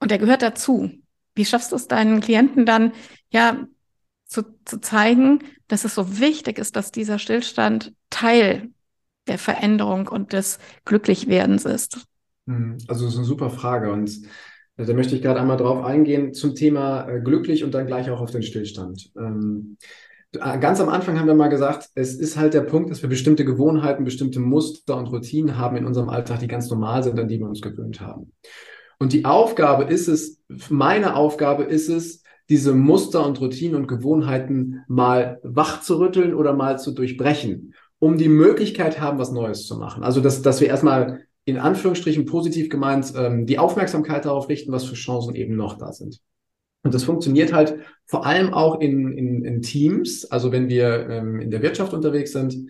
[0.00, 0.90] Und der gehört dazu.
[1.34, 2.92] Wie schaffst du es deinen Klienten dann,
[3.30, 3.66] ja,
[4.26, 8.70] zu, zu zeigen, dass es so wichtig ist, dass dieser Stillstand Teil
[9.26, 12.06] der Veränderung und des Glücklichwerdens ist?
[12.46, 12.78] Mhm.
[12.88, 13.92] Also, das ist eine super Frage.
[13.92, 14.10] Und
[14.76, 18.10] äh, da möchte ich gerade einmal drauf eingehen zum Thema äh, glücklich und dann gleich
[18.10, 19.10] auch auf den Stillstand.
[19.16, 19.86] Ähm, äh,
[20.38, 23.44] ganz am Anfang haben wir mal gesagt, es ist halt der Punkt, dass wir bestimmte
[23.44, 27.38] Gewohnheiten, bestimmte Muster und Routinen haben in unserem Alltag, die ganz normal sind, an die
[27.38, 28.32] wir uns gewöhnt haben.
[28.98, 34.84] Und die Aufgabe ist es, meine Aufgabe ist es, diese Muster und Routinen und Gewohnheiten
[34.86, 39.76] mal wach zu rütteln oder mal zu durchbrechen, um die Möglichkeit haben, was Neues zu
[39.76, 40.04] machen.
[40.04, 44.84] Also, dass, dass wir erstmal in Anführungsstrichen positiv gemeint, ähm, die Aufmerksamkeit darauf richten, was
[44.84, 46.20] für Chancen eben noch da sind.
[46.84, 51.40] Und das funktioniert halt vor allem auch in, in, in Teams, also wenn wir ähm,
[51.40, 52.68] in der Wirtschaft unterwegs sind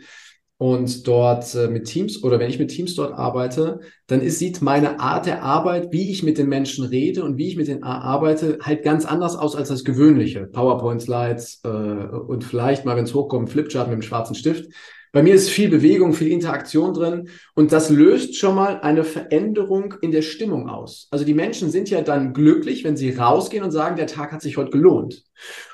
[0.56, 4.62] und dort äh, mit Teams oder wenn ich mit Teams dort arbeite, dann ist, sieht
[4.62, 7.82] meine Art der Arbeit, wie ich mit den Menschen rede und wie ich mit denen
[7.82, 10.46] arbeite, halt ganz anders aus als das gewöhnliche.
[10.46, 14.72] PowerPoint-Slides äh, und vielleicht mal, wenn es hochkommt, Flipchart mit einem schwarzen Stift.
[15.14, 19.94] Bei mir ist viel Bewegung, viel Interaktion drin und das löst schon mal eine Veränderung
[20.02, 21.06] in der Stimmung aus.
[21.12, 24.42] Also die Menschen sind ja dann glücklich, wenn sie rausgehen und sagen, der Tag hat
[24.42, 25.22] sich heute gelohnt.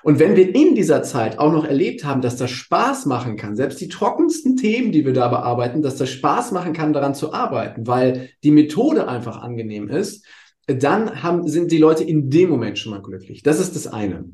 [0.03, 3.57] Und wenn wir in dieser Zeit auch noch erlebt haben, dass das Spaß machen kann,
[3.57, 7.33] selbst die trockensten Themen, die wir da bearbeiten, dass das Spaß machen kann, daran zu
[7.33, 10.27] arbeiten, weil die Methode einfach angenehm ist,
[10.67, 13.43] dann haben, sind die Leute in dem Moment schon mal glücklich.
[13.43, 14.27] Das ist das eine.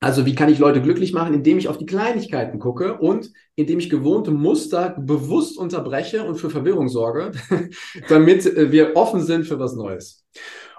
[0.00, 3.80] Also wie kann ich Leute glücklich machen, indem ich auf die Kleinigkeiten gucke und indem
[3.80, 7.32] ich gewohnte Muster bewusst unterbreche und für Verwirrung sorge,
[8.08, 10.24] damit äh, wir offen sind für was Neues.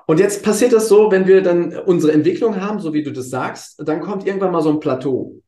[0.07, 3.29] Und jetzt passiert das so, wenn wir dann unsere Entwicklung haben, so wie du das
[3.29, 5.41] sagst, dann kommt irgendwann mal so ein Plateau,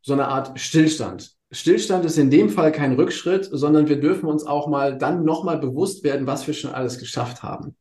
[0.00, 1.30] so eine Art Stillstand.
[1.52, 5.58] Stillstand ist in dem Fall kein Rückschritt, sondern wir dürfen uns auch mal dann nochmal
[5.58, 7.74] bewusst werden, was wir schon alles geschafft haben.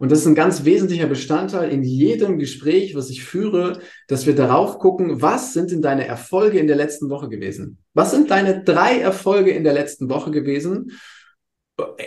[0.00, 4.34] Und das ist ein ganz wesentlicher Bestandteil in jedem Gespräch, was ich führe, dass wir
[4.34, 7.78] darauf gucken, was sind denn deine Erfolge in der letzten Woche gewesen?
[7.94, 10.90] Was sind deine drei Erfolge in der letzten Woche gewesen?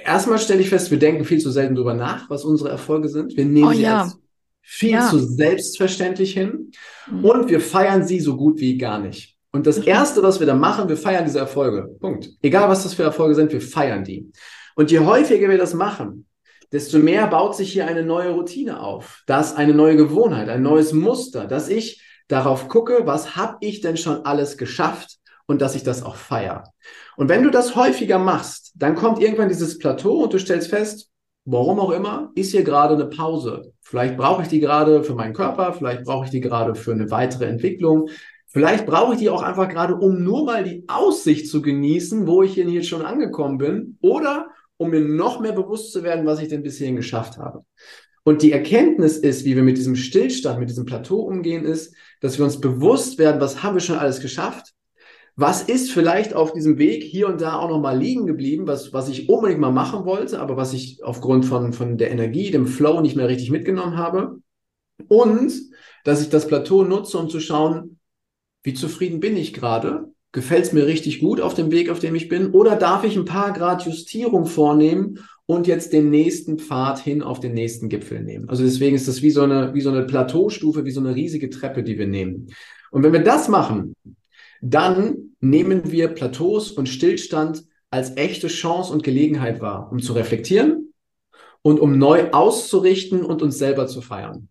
[0.03, 3.37] Erstmal stelle ich fest, wir denken viel zu selten darüber nach, was unsere Erfolge sind.
[3.37, 4.03] Wir nehmen oh, sie ja.
[4.03, 4.17] als
[4.61, 5.09] viel ja.
[5.09, 6.71] zu selbstverständlich hin
[7.09, 7.23] mhm.
[7.23, 9.36] und wir feiern sie so gut wie gar nicht.
[9.51, 11.87] Und das Erste, was wir da machen, wir feiern diese Erfolge.
[11.99, 12.29] Punkt.
[12.41, 14.31] Egal, was das für Erfolge sind, wir feiern die.
[14.75, 16.27] Und je häufiger wir das machen,
[16.71, 19.23] desto mehr baut sich hier eine neue Routine auf.
[19.25, 23.81] Da ist eine neue Gewohnheit, ein neues Muster, dass ich darauf gucke, was habe ich
[23.81, 26.63] denn schon alles geschafft und dass ich das auch feiere.
[27.15, 31.09] Und wenn du das häufiger machst, dann kommt irgendwann dieses Plateau und du stellst fest,
[31.45, 33.71] warum auch immer, ist hier gerade eine Pause.
[33.81, 37.09] Vielleicht brauche ich die gerade für meinen Körper, vielleicht brauche ich die gerade für eine
[37.09, 38.09] weitere Entwicklung.
[38.47, 42.43] Vielleicht brauche ich die auch einfach gerade, um nur mal die Aussicht zu genießen, wo
[42.43, 46.41] ich hier jetzt schon angekommen bin, oder um mir noch mehr bewusst zu werden, was
[46.41, 47.65] ich denn bisher geschafft habe.
[48.23, 52.37] Und die Erkenntnis ist, wie wir mit diesem Stillstand, mit diesem Plateau umgehen, ist, dass
[52.37, 54.73] wir uns bewusst werden, was haben wir schon alles geschafft?
[55.35, 58.91] Was ist vielleicht auf diesem Weg hier und da auch noch mal liegen geblieben, was,
[58.91, 62.65] was ich unbedingt mal machen wollte, aber was ich aufgrund von, von der Energie, dem
[62.65, 64.39] Flow nicht mehr richtig mitgenommen habe?
[65.07, 65.53] Und
[66.03, 67.96] dass ich das Plateau nutze, um zu schauen,
[68.63, 70.11] wie zufrieden bin ich gerade?
[70.31, 72.51] Gefällt es mir richtig gut auf dem Weg, auf dem ich bin?
[72.51, 77.39] Oder darf ich ein paar Grad Justierung vornehmen und jetzt den nächsten Pfad hin auf
[77.39, 78.49] den nächsten Gipfel nehmen?
[78.49, 81.49] Also deswegen ist das wie so eine, wie so eine Plateaustufe, wie so eine riesige
[81.49, 82.47] Treppe, die wir nehmen.
[82.91, 83.93] Und wenn wir das machen,
[84.61, 90.93] dann nehmen wir Plateaus und Stillstand als echte Chance und Gelegenheit wahr, um zu reflektieren
[91.61, 94.49] und um neu auszurichten und uns selber zu feiern.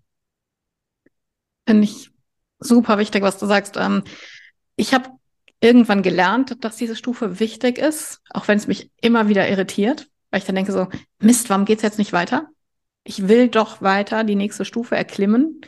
[1.66, 2.15] Finde ich
[2.58, 3.76] super wichtig, was du sagst.
[3.76, 4.02] Ähm,
[4.76, 5.10] ich habe
[5.60, 10.38] irgendwann gelernt, dass diese Stufe wichtig ist, auch wenn es mich immer wieder irritiert, weil
[10.38, 10.88] ich dann denke so,
[11.18, 12.48] Mist, warum geht's jetzt nicht weiter?
[13.04, 15.60] Ich will doch weiter die nächste Stufe erklimmen.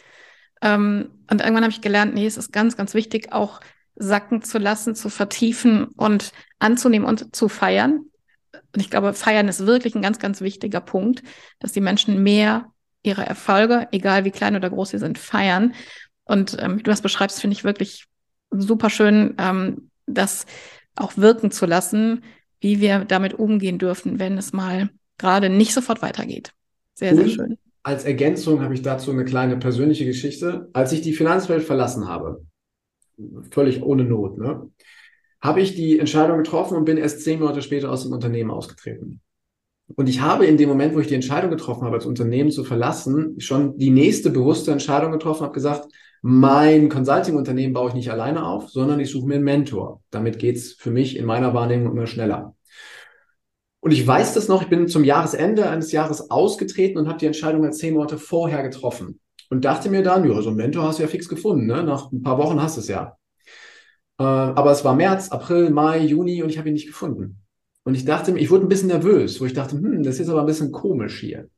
[0.61, 3.61] Ähm, und irgendwann habe ich gelernt, nee, es ist ganz, ganz wichtig, auch
[3.96, 8.05] sacken zu lassen, zu vertiefen und anzunehmen und zu feiern.
[8.74, 11.22] Und ich glaube, feiern ist wirklich ein ganz, ganz wichtiger Punkt,
[11.59, 12.72] dass die Menschen mehr
[13.03, 15.74] ihre Erfolge, egal wie klein oder groß sie sind, feiern
[16.29, 18.07] und ähm, wie du das beschreibst, finde ich wirklich
[18.51, 20.47] super schön, ähm, das
[20.95, 22.23] auch wirken zu lassen,
[22.61, 26.53] wie wir damit umgehen dürfen, wenn es mal gerade nicht sofort weitergeht.
[26.95, 27.59] Sehr, sehr schön.
[27.83, 30.69] Als Ergänzung habe ich dazu eine kleine persönliche Geschichte.
[30.73, 32.45] Als ich die Finanzwelt verlassen habe,
[33.51, 34.69] völlig ohne Not, ne,
[35.41, 39.21] habe ich die Entscheidung getroffen und bin erst zehn Monate später aus dem Unternehmen ausgetreten.
[39.95, 42.64] Und ich habe in dem Moment, wo ich die Entscheidung getroffen habe, das Unternehmen zu
[42.64, 45.88] verlassen, schon die nächste bewusste Entscheidung getroffen, habe gesagt,
[46.23, 50.03] mein Consulting-Unternehmen baue ich nicht alleine auf, sondern ich suche mir einen Mentor.
[50.11, 52.55] Damit geht's für mich in meiner Wahrnehmung immer schneller.
[53.81, 57.27] Und ich weiß das noch, ich bin zum Jahresende eines Jahres ausgetreten und habe die
[57.27, 59.21] Entscheidung als zehn Monate vorher getroffen.
[59.51, 61.83] Und dachte mir dann, ja, so einen Mentor hast du ja fix gefunden, ne?
[61.83, 63.17] Nach ein paar Wochen hast du es ja.
[64.19, 67.41] Äh, aber es war März, April, Mai, Juni und ich habe ihn nicht gefunden.
[67.85, 70.29] Und ich dachte mir, ich wurde ein bisschen nervös, wo ich dachte, hm, das ist
[70.29, 71.49] aber ein bisschen komisch hier.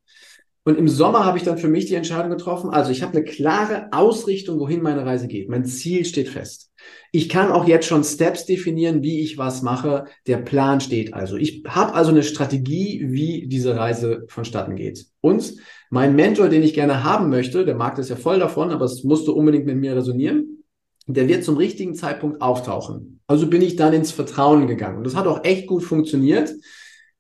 [0.65, 3.25] Und im Sommer habe ich dann für mich die Entscheidung getroffen, also ich habe eine
[3.25, 5.49] klare Ausrichtung, wohin meine Reise geht.
[5.49, 6.71] Mein Ziel steht fest.
[7.13, 10.05] Ich kann auch jetzt schon Steps definieren, wie ich was mache.
[10.27, 11.37] Der Plan steht also.
[11.37, 15.07] Ich habe also eine Strategie, wie diese Reise vonstatten geht.
[15.23, 15.55] Und
[15.89, 19.03] mein Mentor, den ich gerne haben möchte, der Markt ist ja voll davon, aber es
[19.03, 20.65] musste unbedingt mit mir resonieren,
[21.07, 23.21] der wird zum richtigen Zeitpunkt auftauchen.
[23.27, 24.99] Also bin ich dann ins Vertrauen gegangen.
[24.99, 26.53] Und das hat auch echt gut funktioniert.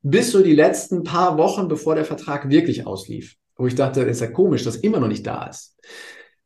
[0.02, 3.36] Bis so die letzten paar Wochen, bevor der Vertrag wirklich auslief.
[3.56, 5.76] Wo ich dachte, ist ja komisch, dass immer noch nicht da ist.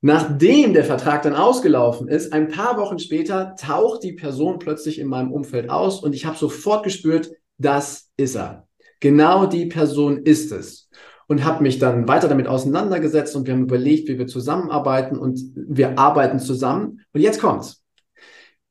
[0.01, 5.09] Nachdem der Vertrag dann ausgelaufen ist, ein paar Wochen später taucht die Person plötzlich in
[5.09, 8.67] meinem Umfeld aus und ich habe sofort gespürt, das ist er.
[9.01, 10.91] Genau die Person ist es.
[11.27, 15.41] Und habe mich dann weiter damit auseinandergesetzt und wir haben überlegt, wie wir zusammenarbeiten und
[15.55, 17.01] wir arbeiten zusammen.
[17.15, 17.83] Und jetzt kommt's.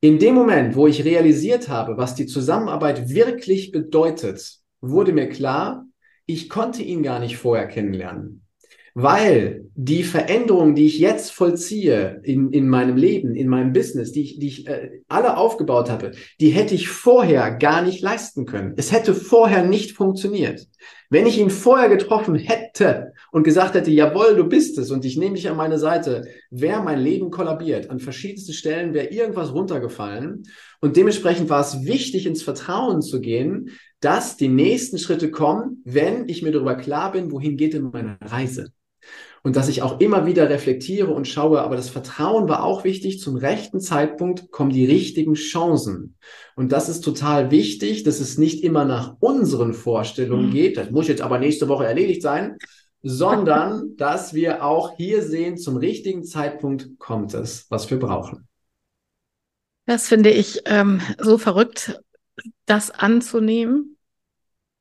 [0.01, 5.85] In dem Moment, wo ich realisiert habe, was die Zusammenarbeit wirklich bedeutet, wurde mir klar,
[6.25, 8.41] ich konnte ihn gar nicht vorher kennenlernen.
[8.95, 14.21] Weil die Veränderungen, die ich jetzt vollziehe in, in meinem Leben, in meinem Business, die
[14.21, 18.73] ich, die ich äh, alle aufgebaut habe, die hätte ich vorher gar nicht leisten können.
[18.77, 20.67] Es hätte vorher nicht funktioniert.
[21.09, 25.17] Wenn ich ihn vorher getroffen hätte und gesagt hätte, jawohl, du bist es und ich
[25.17, 27.89] nehme dich an meine Seite, wäre mein Leben kollabiert.
[27.89, 30.43] An verschiedensten Stellen wäre irgendwas runtergefallen.
[30.81, 33.71] Und dementsprechend war es wichtig, ins Vertrauen zu gehen,
[34.03, 38.17] dass die nächsten Schritte kommen, wenn ich mir darüber klar bin, wohin geht denn meine
[38.21, 38.73] Reise
[39.43, 43.19] und dass ich auch immer wieder reflektiere und schaue, aber das Vertrauen war auch wichtig,
[43.19, 46.15] zum rechten Zeitpunkt kommen die richtigen Chancen.
[46.55, 50.51] Und das ist total wichtig, dass es nicht immer nach unseren Vorstellungen mhm.
[50.51, 52.57] geht, das muss jetzt aber nächste Woche erledigt sein,
[53.01, 58.47] sondern dass wir auch hier sehen, zum richtigen Zeitpunkt kommt es, was wir brauchen.
[59.85, 61.99] Das finde ich ähm, so verrückt,
[62.65, 63.92] das anzunehmen.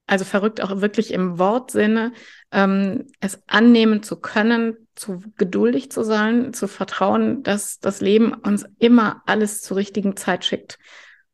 [0.06, 2.12] Also verrückt auch wirklich im Wortsinne,
[2.50, 8.66] ähm, es annehmen zu können, zu geduldig zu sein, zu vertrauen, dass das Leben uns
[8.78, 10.78] immer alles zur richtigen Zeit schickt.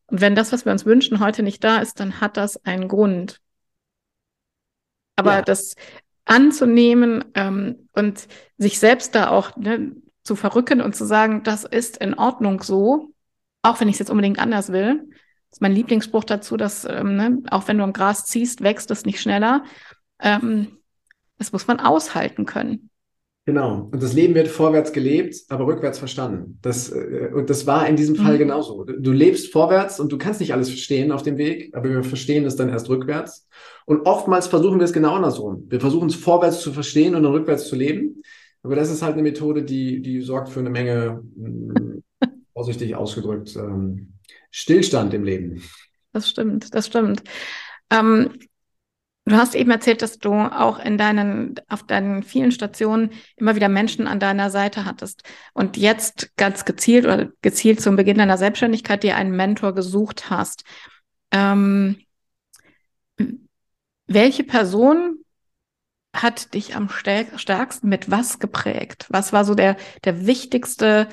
[0.06, 2.88] Und wenn das, was wir uns wünschen, heute nicht da ist, dann hat das einen
[2.88, 3.40] Grund.
[5.16, 5.42] Aber ja.
[5.42, 5.74] das
[6.24, 8.28] anzunehmen ähm, und
[8.58, 13.12] sich selbst da auch ne, zu verrücken und zu sagen, das ist in Ordnung so,
[13.62, 15.08] auch wenn ich es jetzt unbedingt anders will.
[15.50, 18.90] Das ist mein Lieblingsspruch dazu, dass ähm, ne, auch wenn du am Gras ziehst, wächst
[18.90, 19.64] es nicht schneller.
[20.20, 20.78] Ähm,
[21.38, 22.90] das muss man aushalten können.
[23.48, 23.88] Genau.
[23.90, 26.58] Und das Leben wird vorwärts gelebt, aber rückwärts verstanden.
[26.60, 28.40] Das, äh, und das war in diesem Fall mhm.
[28.40, 28.84] genauso.
[28.84, 32.44] Du lebst vorwärts und du kannst nicht alles verstehen auf dem Weg, aber wir verstehen
[32.44, 33.48] es dann erst rückwärts.
[33.86, 35.64] Und oftmals versuchen wir es genau andersrum.
[35.70, 38.22] Wir versuchen es vorwärts zu verstehen und dann rückwärts zu leben.
[38.62, 42.02] Aber das ist halt eine Methode, die, die sorgt für eine Menge, hm,
[42.52, 44.12] vorsichtig ausgedrückt, ähm,
[44.50, 45.62] Stillstand im Leben.
[46.12, 47.22] Das stimmt, das stimmt.
[47.90, 48.38] Ähm,
[49.28, 53.68] Du hast eben erzählt, dass du auch in deinen, auf deinen vielen Stationen immer wieder
[53.68, 59.02] Menschen an deiner Seite hattest und jetzt ganz gezielt oder gezielt zum Beginn deiner Selbstständigkeit
[59.02, 60.64] dir einen Mentor gesucht hast.
[61.30, 61.98] Ähm,
[64.06, 65.18] welche Person
[66.16, 69.04] hat dich am stärksten mit was geprägt?
[69.10, 71.06] Was war so der, der wichtigste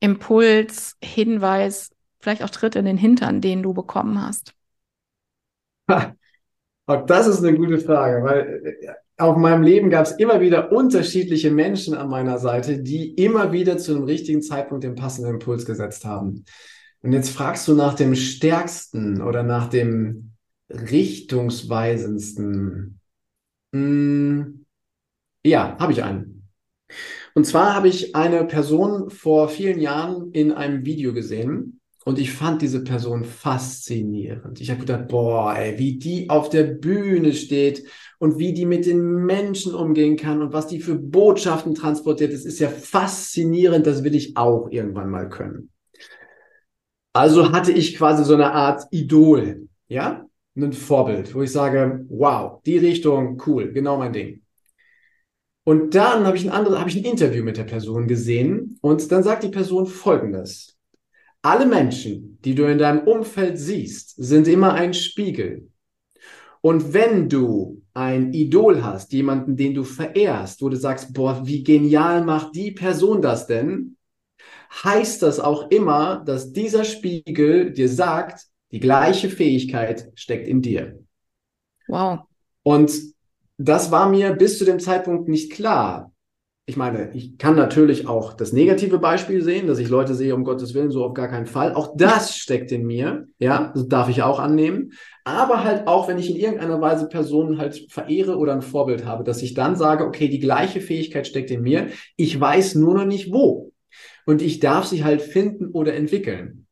[0.00, 4.54] Impuls, Hinweis, vielleicht auch Tritt in den Hintern, den du bekommen hast?
[5.90, 6.14] Ha.
[6.86, 10.72] Auch das ist eine gute Frage, weil äh, auf meinem Leben gab es immer wieder
[10.72, 15.66] unterschiedliche Menschen an meiner Seite, die immer wieder zu einem richtigen Zeitpunkt den passenden Impuls
[15.66, 16.44] gesetzt haben.
[17.02, 20.32] Und jetzt fragst du nach dem stärksten oder nach dem
[20.70, 23.00] richtungsweisendsten.
[23.72, 24.64] Hm,
[25.44, 26.48] ja, habe ich einen.
[27.34, 31.77] Und zwar habe ich eine Person vor vielen Jahren in einem Video gesehen,
[32.08, 34.62] und ich fand diese Person faszinierend.
[34.62, 37.84] Ich habe gedacht, boah, ey, wie die auf der Bühne steht
[38.18, 42.46] und wie die mit den Menschen umgehen kann und was die für Botschaften transportiert, das
[42.46, 45.68] ist ja faszinierend, das will ich auch irgendwann mal können.
[47.12, 50.24] Also hatte ich quasi so eine Art Idol, ja,
[50.56, 54.40] ein Vorbild, wo ich sage, wow, die Richtung, cool, genau mein Ding.
[55.64, 59.12] Und dann habe ich ein anderes, habe ich ein Interview mit der Person gesehen und
[59.12, 60.77] dann sagt die Person Folgendes.
[61.42, 65.70] Alle Menschen, die du in deinem Umfeld siehst, sind immer ein Spiegel.
[66.60, 71.62] Und wenn du ein Idol hast, jemanden, den du verehrst, wo du sagst, boah, wie
[71.62, 73.96] genial macht die Person das denn,
[74.82, 80.98] heißt das auch immer, dass dieser Spiegel dir sagt, die gleiche Fähigkeit steckt in dir.
[81.86, 82.20] Wow.
[82.62, 82.92] Und
[83.56, 86.12] das war mir bis zu dem Zeitpunkt nicht klar
[86.68, 90.44] ich meine, ich kann natürlich auch das negative Beispiel sehen, dass ich Leute sehe, um
[90.44, 91.72] Gottes Willen, so auf gar keinen Fall.
[91.72, 94.92] Auch das steckt in mir, ja, das darf ich auch annehmen.
[95.24, 99.24] Aber halt auch, wenn ich in irgendeiner Weise Personen halt verehre oder ein Vorbild habe,
[99.24, 103.06] dass ich dann sage, okay, die gleiche Fähigkeit steckt in mir, ich weiß nur noch
[103.06, 103.72] nicht wo.
[104.26, 106.66] Und ich darf sie halt finden oder entwickeln.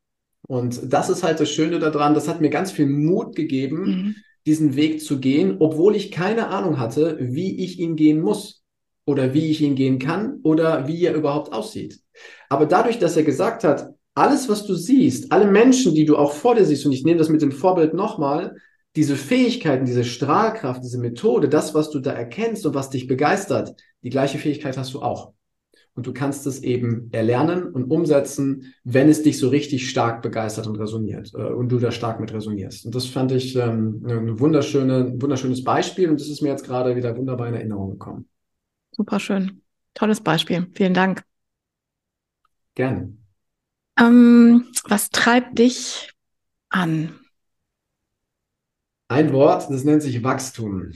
[0.46, 4.14] Und das ist halt das Schöne daran, das hat mir ganz viel Mut gegeben, mhm.
[4.44, 8.65] diesen Weg zu gehen, obwohl ich keine Ahnung hatte, wie ich ihn gehen muss
[9.06, 12.00] oder wie ich ihn gehen kann oder wie er überhaupt aussieht.
[12.50, 16.32] Aber dadurch, dass er gesagt hat, alles, was du siehst, alle Menschen, die du auch
[16.32, 18.56] vor dir siehst, und ich nehme das mit dem Vorbild nochmal,
[18.96, 23.74] diese Fähigkeiten, diese Strahlkraft, diese Methode, das, was du da erkennst und was dich begeistert,
[24.02, 25.32] die gleiche Fähigkeit hast du auch.
[25.94, 30.66] Und du kannst es eben erlernen und umsetzen, wenn es dich so richtig stark begeistert
[30.66, 32.86] und resoniert äh, und du da stark mit resonierst.
[32.86, 36.96] Und das fand ich ähm, ein wunderschöne, wunderschönes Beispiel und das ist mir jetzt gerade
[36.96, 38.28] wieder wunderbar in Erinnerung gekommen.
[38.96, 39.60] Super schön.
[39.92, 40.68] Tolles Beispiel.
[40.74, 41.22] Vielen Dank.
[42.74, 43.12] Gerne.
[43.98, 46.12] Ähm, was treibt dich
[46.70, 47.20] an?
[49.08, 50.92] Ein Wort, das nennt sich Wachstum.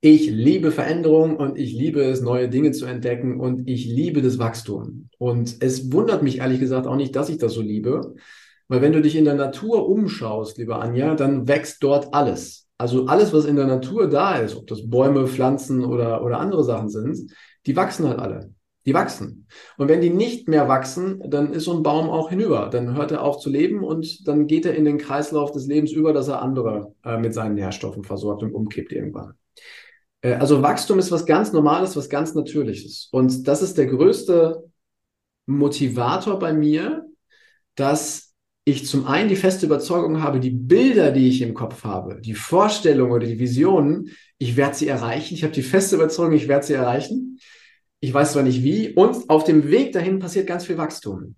[0.00, 4.38] Ich liebe Veränderung und ich liebe es, neue Dinge zu entdecken und ich liebe das
[4.38, 5.10] Wachstum.
[5.18, 8.14] Und es wundert mich ehrlich gesagt auch nicht, dass ich das so liebe,
[8.68, 12.59] weil wenn du dich in der Natur umschaust, liebe Anja, dann wächst dort alles.
[12.80, 16.64] Also alles, was in der Natur da ist, ob das Bäume, Pflanzen oder, oder andere
[16.64, 17.30] Sachen sind,
[17.66, 18.54] die wachsen halt alle.
[18.86, 19.46] Die wachsen.
[19.76, 22.70] Und wenn die nicht mehr wachsen, dann ist so ein Baum auch hinüber.
[22.72, 25.92] Dann hört er auf zu leben und dann geht er in den Kreislauf des Lebens
[25.92, 29.34] über, dass er andere äh, mit seinen Nährstoffen versorgt und umkippt irgendwann.
[30.22, 33.10] Äh, also Wachstum ist was ganz Normales, was ganz Natürliches.
[33.12, 34.64] Und das ist der größte
[35.44, 37.04] Motivator bei mir,
[37.74, 38.29] dass
[38.70, 42.34] ich zum einen die feste Überzeugung habe, die Bilder, die ich im Kopf habe, die
[42.34, 45.34] Vorstellungen oder die Visionen, ich werde sie erreichen.
[45.34, 47.38] Ich habe die feste Überzeugung, ich werde sie erreichen.
[48.00, 48.92] Ich weiß zwar nicht wie.
[48.94, 51.36] Und auf dem Weg dahin passiert ganz viel Wachstum.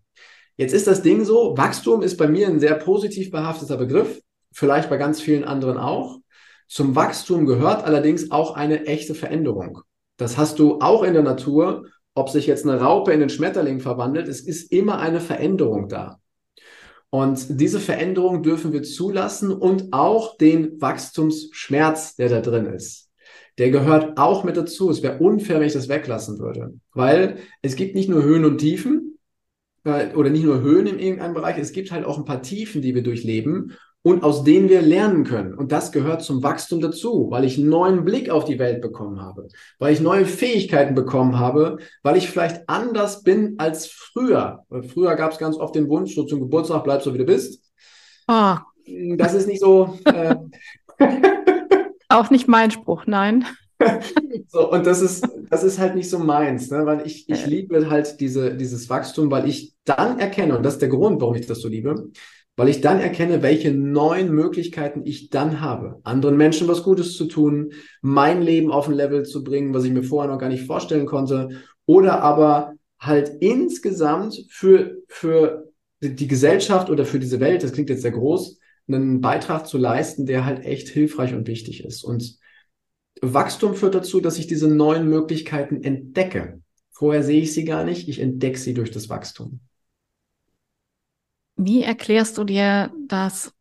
[0.57, 4.21] Jetzt ist das Ding so, Wachstum ist bei mir ein sehr positiv behafteter Begriff,
[4.53, 6.21] vielleicht bei ganz vielen anderen auch.
[6.69, 9.81] Zum Wachstum gehört allerdings auch eine echte Veränderung.
[10.17, 13.81] Das hast du auch in der Natur, ob sich jetzt eine Raupe in den Schmetterling
[13.81, 16.22] verwandelt, es ist immer eine Veränderung da.
[17.15, 23.11] Und diese Veränderung dürfen wir zulassen und auch den Wachstumsschmerz, der da drin ist.
[23.59, 24.89] Der gehört auch mit dazu.
[24.89, 26.73] Es wäre unfair, wenn ich das weglassen würde.
[26.95, 29.19] Weil es gibt nicht nur Höhen und Tiefen,
[29.85, 32.81] äh, oder nicht nur Höhen in irgendeinem Bereich, es gibt halt auch ein paar Tiefen,
[32.81, 35.55] die wir durchleben und aus denen wir lernen können.
[35.55, 39.21] Und das gehört zum Wachstum dazu, weil ich einen neuen Blick auf die Welt bekommen
[39.21, 39.49] habe,
[39.79, 44.65] weil ich neue Fähigkeiten bekommen habe, weil ich vielleicht anders bin als früher.
[44.69, 47.25] Weil früher gab es ganz oft den Wunsch, so zum Geburtstag bleibst du, wie du
[47.25, 47.63] bist.
[48.27, 48.57] Oh.
[49.17, 49.99] Das ist nicht so.
[50.05, 50.35] Äh,
[52.09, 53.47] Auch nicht mein Spruch, nein.
[54.49, 56.85] so, und das ist, das ist halt nicht so meins, ne?
[56.87, 60.83] weil ich, ich liebe halt diese, dieses Wachstum, weil ich dann erkenne, und das ist
[60.83, 62.11] der Grund, warum ich das so liebe,
[62.57, 67.27] weil ich dann erkenne, welche neuen Möglichkeiten ich dann habe, anderen Menschen was Gutes zu
[67.27, 67.73] tun,
[68.03, 71.07] mein Leben auf ein Level zu bringen, was ich mir vorher noch gar nicht vorstellen
[71.07, 71.49] konnte,
[71.87, 78.03] oder aber halt insgesamt für, für die Gesellschaft oder für diese Welt, das klingt jetzt
[78.03, 82.05] sehr groß, einen Beitrag zu leisten, der halt echt hilfreich und wichtig ist.
[82.05, 82.39] Und
[83.21, 86.61] Wachstum führt dazu, dass ich diese neuen Möglichkeiten entdecke.
[86.91, 89.61] Vorher sehe ich sie gar nicht, ich entdecke sie durch das Wachstum.
[91.57, 93.53] Wie erklärst du dir, dass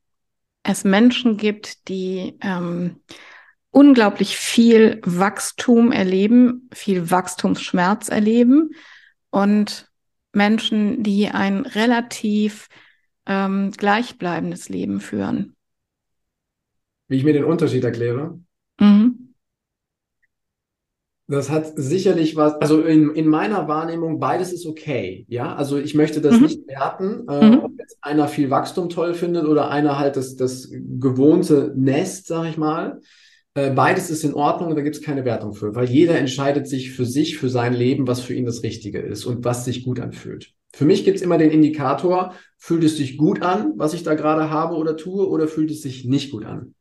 [0.64, 2.98] es Menschen gibt, die ähm,
[3.72, 8.72] unglaublich viel Wachstum erleben, viel Wachstumsschmerz erleben
[9.30, 9.90] und
[10.34, 12.68] Menschen, die ein relativ
[13.26, 15.56] ähm, gleichbleibendes Leben führen?
[17.08, 18.40] Wie ich mir den Unterschied erkläre?
[18.80, 19.31] Mhm.
[21.32, 25.26] Das hat sicherlich was, also in, in meiner Wahrnehmung, beides ist okay.
[25.30, 26.42] Ja, also ich möchte das mhm.
[26.42, 27.60] nicht werten, äh, mhm.
[27.60, 32.50] ob jetzt einer viel Wachstum toll findet oder einer halt das, das gewohnte Nest, sag
[32.50, 33.00] ich mal.
[33.54, 36.68] Äh, beides ist in Ordnung und da gibt es keine Wertung für, weil jeder entscheidet
[36.68, 39.86] sich für sich, für sein Leben, was für ihn das Richtige ist und was sich
[39.86, 40.52] gut anfühlt.
[40.74, 44.16] Für mich gibt es immer den Indikator, fühlt es sich gut an, was ich da
[44.16, 46.76] gerade habe oder tue, oder fühlt es sich nicht gut an?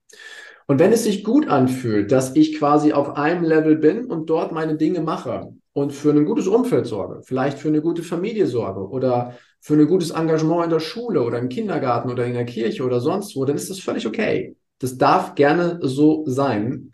[0.70, 4.52] Und wenn es sich gut anfühlt, dass ich quasi auf einem Level bin und dort
[4.52, 8.88] meine Dinge mache und für ein gutes Umfeld sorge, vielleicht für eine gute Familie sorge
[8.88, 12.84] oder für ein gutes Engagement in der Schule oder im Kindergarten oder in der Kirche
[12.84, 14.54] oder sonst wo, dann ist das völlig okay.
[14.78, 16.92] Das darf gerne so sein.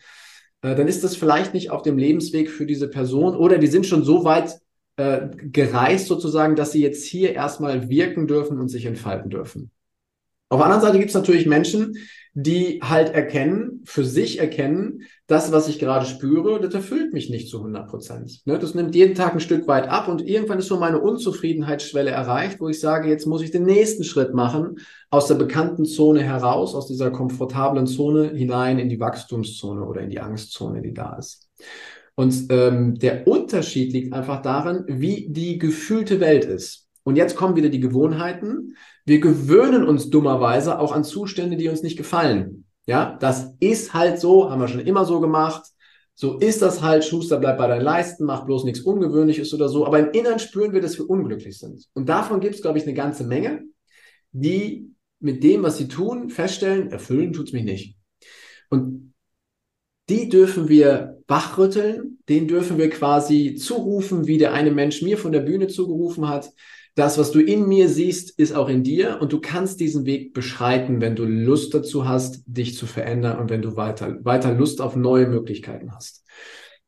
[0.62, 3.85] Äh, dann ist das vielleicht nicht auf dem Lebensweg für diese Person oder die sind
[3.85, 4.59] schon so weit
[4.97, 9.70] äh, gereist sozusagen, dass sie jetzt hier erstmal wirken dürfen und sich entfalten dürfen.
[10.49, 11.97] Auf der anderen Seite gibt es natürlich Menschen,
[12.38, 17.49] die halt erkennen, für sich erkennen, das, was ich gerade spüre, das erfüllt mich nicht
[17.49, 18.42] zu 100 Prozent.
[18.44, 18.59] Ne?
[18.59, 22.61] Das nimmt jeden Tag ein Stück weit ab und irgendwann ist so meine Unzufriedenheitsschwelle erreicht,
[22.61, 24.76] wo ich sage, jetzt muss ich den nächsten Schritt machen,
[25.09, 30.11] aus der bekannten Zone heraus, aus dieser komfortablen Zone hinein in die Wachstumszone oder in
[30.11, 31.49] die Angstzone, die da ist.
[32.16, 36.86] Und ähm, der Unterschied liegt einfach darin, wie die gefühlte Welt ist.
[37.07, 38.76] Und jetzt kommen wieder die Gewohnheiten.
[39.04, 42.64] Wir gewöhnen uns dummerweise auch an Zustände, die uns nicht gefallen.
[42.84, 45.62] Ja, das ist halt so, haben wir schon immer so gemacht.
[46.16, 49.86] So ist das halt, Schuster, bleib bei deinen Leisten, mach bloß nichts Ungewöhnliches oder so.
[49.86, 51.86] Aber im Inneren spüren wir, dass wir unglücklich sind.
[51.94, 53.62] Und davon gibt es, glaube ich, eine ganze Menge,
[54.32, 54.90] die
[55.20, 57.96] mit dem, was sie tun, feststellen, erfüllen tut es mich nicht.
[58.68, 59.14] Und
[60.09, 65.30] die dürfen wir wachrütteln, den dürfen wir quasi zurufen, wie der eine Mensch mir von
[65.30, 66.50] der Bühne zugerufen hat.
[66.97, 70.32] Das, was du in mir siehst, ist auch in dir und du kannst diesen Weg
[70.32, 74.80] beschreiten, wenn du Lust dazu hast, dich zu verändern und wenn du weiter, weiter Lust
[74.80, 76.24] auf neue Möglichkeiten hast.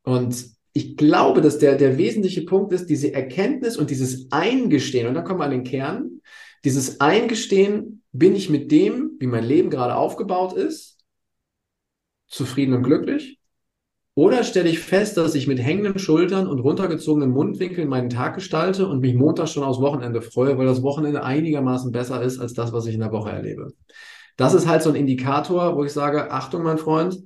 [0.01, 5.13] Und ich glaube, dass der, der wesentliche Punkt ist, diese Erkenntnis und dieses Eingestehen, und
[5.13, 6.21] da kommen wir an den Kern,
[6.65, 10.97] dieses Eingestehen, bin ich mit dem, wie mein Leben gerade aufgebaut ist,
[12.27, 13.38] zufrieden und glücklich?
[14.19, 18.85] Oder stelle ich fest, dass ich mit hängenden Schultern und runtergezogenen Mundwinkeln meinen Tag gestalte
[18.85, 22.73] und mich Montag schon aufs Wochenende freue, weil das Wochenende einigermaßen besser ist als das,
[22.73, 23.71] was ich in der Woche erlebe?
[24.35, 27.17] Das ist halt so ein Indikator, wo ich sage, Achtung, mein Freund,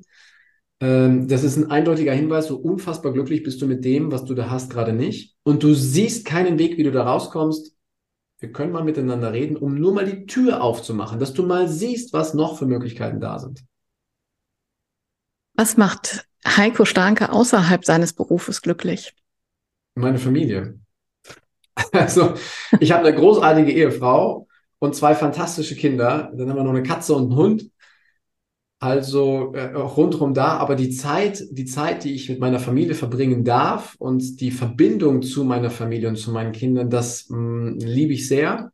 [0.82, 4.36] ähm, das ist ein eindeutiger Hinweis, so unfassbar glücklich bist du mit dem, was du
[4.36, 5.36] da hast, gerade nicht.
[5.42, 7.76] Und du siehst keinen Weg, wie du da rauskommst.
[8.38, 12.14] Wir können mal miteinander reden, um nur mal die Tür aufzumachen, dass du mal siehst,
[12.14, 13.64] was noch für Möglichkeiten da sind.
[15.56, 19.14] Was macht Heiko Starke außerhalb seines Berufes glücklich?
[19.96, 20.80] Meine Familie.
[21.92, 22.36] Also,
[22.80, 24.48] ich habe eine großartige Ehefrau
[24.80, 26.32] und zwei fantastische Kinder.
[26.36, 27.72] Dann haben wir noch eine Katze und einen Hund.
[28.80, 33.46] Also äh, rundherum da, aber die Zeit, die Zeit, die ich mit meiner Familie verbringen
[33.46, 38.12] darf und die Verbindung zu meiner Familie und zu meinen Kindern, das mh, mm, liebe
[38.12, 38.74] ich sehr.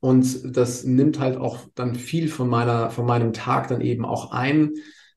[0.00, 4.32] Und das nimmt halt auch dann viel von meiner, von meinem Tag dann eben auch
[4.32, 4.72] ein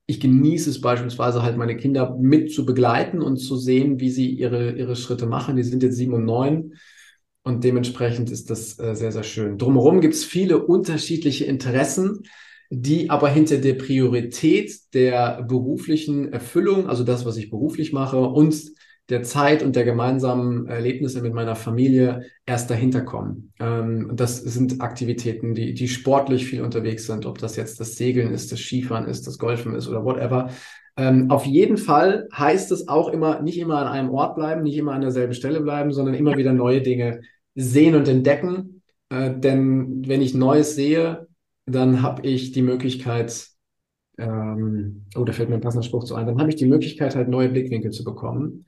[0.08, 4.30] ich genieße es beispielsweise halt, meine Kinder mit zu begleiten und zu sehen, wie sie
[4.30, 5.56] ihre, ihre Schritte machen.
[5.56, 6.76] Die sind jetzt sieben und neun.
[7.43, 9.58] Und dementsprechend ist das äh, sehr, sehr schön.
[9.58, 12.24] Drumherum gibt es viele unterschiedliche Interessen,
[12.70, 18.56] die aber hinter der Priorität der beruflichen Erfüllung, also das, was ich beruflich mache, und
[19.10, 23.53] der Zeit und der gemeinsamen Erlebnisse mit meiner Familie erst dahinter kommen.
[23.60, 28.34] Ähm, das sind Aktivitäten, die, die sportlich viel unterwegs sind, ob das jetzt das Segeln
[28.34, 30.49] ist, das Skifahren ist, das Golfen ist oder whatever.
[30.97, 34.78] Ähm, auf jeden Fall heißt es auch immer, nicht immer an einem Ort bleiben, nicht
[34.78, 37.22] immer an derselben Stelle bleiben, sondern immer wieder neue Dinge
[37.53, 38.82] sehen und entdecken.
[39.10, 41.28] Äh, denn wenn ich Neues sehe,
[41.68, 43.47] dann habe ich die Möglichkeit,
[44.18, 47.16] ähm, oh, da fällt mir ein passender Spruch zu ein, dann habe ich die Möglichkeit,
[47.16, 48.66] halt neue Blickwinkel zu bekommen.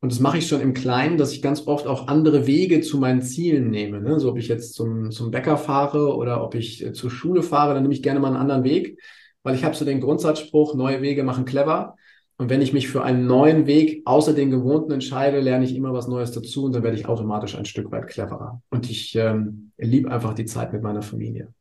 [0.00, 2.98] Und das mache ich schon im Kleinen, dass ich ganz oft auch andere Wege zu
[2.98, 4.00] meinen Zielen nehme.
[4.00, 4.20] Ne?
[4.20, 7.74] So ob ich jetzt zum, zum Bäcker fahre oder ob ich äh, zur Schule fahre,
[7.74, 9.00] dann nehme ich gerne mal einen anderen Weg,
[9.42, 11.96] weil ich habe so den Grundsatzspruch, neue Wege machen clever.
[12.36, 15.92] Und wenn ich mich für einen neuen Weg außer den gewohnten entscheide, lerne ich immer
[15.92, 18.62] was Neues dazu und dann werde ich automatisch ein Stück weit cleverer.
[18.70, 21.52] Und ich ähm, liebe einfach die Zeit mit meiner Familie.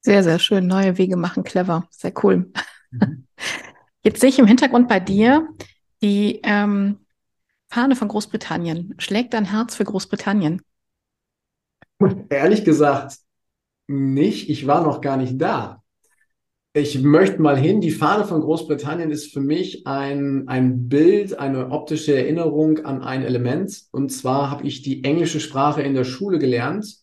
[0.00, 0.68] Sehr, sehr schön.
[0.68, 1.88] Neue Wege machen clever.
[1.90, 2.52] Sehr cool.
[2.92, 3.26] Mhm.
[4.04, 5.48] Jetzt sehe ich im Hintergrund bei dir
[6.00, 6.98] die ähm,
[7.68, 8.94] Fahne von Großbritannien.
[8.98, 10.62] Schlägt dein Herz für Großbritannien?
[12.30, 13.18] Ehrlich gesagt,
[13.86, 14.48] nicht.
[14.48, 15.82] Ich war noch gar nicht da.
[16.72, 17.80] Ich möchte mal hin.
[17.80, 23.22] Die Fahne von Großbritannien ist für mich ein, ein Bild, eine optische Erinnerung an ein
[23.22, 23.82] Element.
[23.90, 26.98] Und zwar habe ich die englische Sprache in der Schule gelernt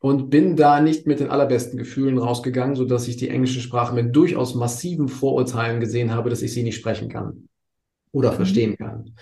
[0.00, 4.14] und bin da nicht mit den allerbesten Gefühlen rausgegangen, sodass ich die englische Sprache mit
[4.14, 7.48] durchaus massiven Vorurteilen gesehen habe, dass ich sie nicht sprechen kann
[8.12, 8.36] oder mhm.
[8.36, 9.14] verstehen kann.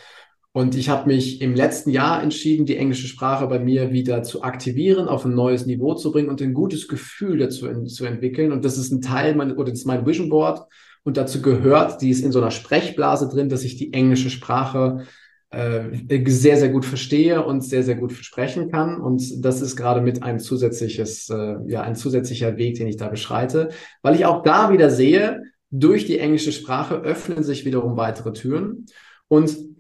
[0.56, 4.42] Und ich habe mich im letzten Jahr entschieden, die englische Sprache bei mir wieder zu
[4.42, 8.52] aktivieren, auf ein neues Niveau zu bringen und ein gutes Gefühl dazu in, zu entwickeln.
[8.52, 10.66] Und das ist ein Teil mein, oder das ist mein Vision Board.
[11.04, 15.04] Und dazu gehört, die ist in so einer Sprechblase drin, dass ich die englische Sprache
[15.50, 15.90] äh,
[16.24, 18.98] sehr, sehr gut verstehe und sehr, sehr gut sprechen kann.
[18.98, 23.08] Und das ist gerade mit ein zusätzliches, äh, ja, ein zusätzlicher Weg, den ich da
[23.08, 23.68] beschreite,
[24.00, 28.86] weil ich auch da wieder sehe, durch die englische Sprache öffnen sich wiederum weitere Türen.
[29.28, 29.75] Und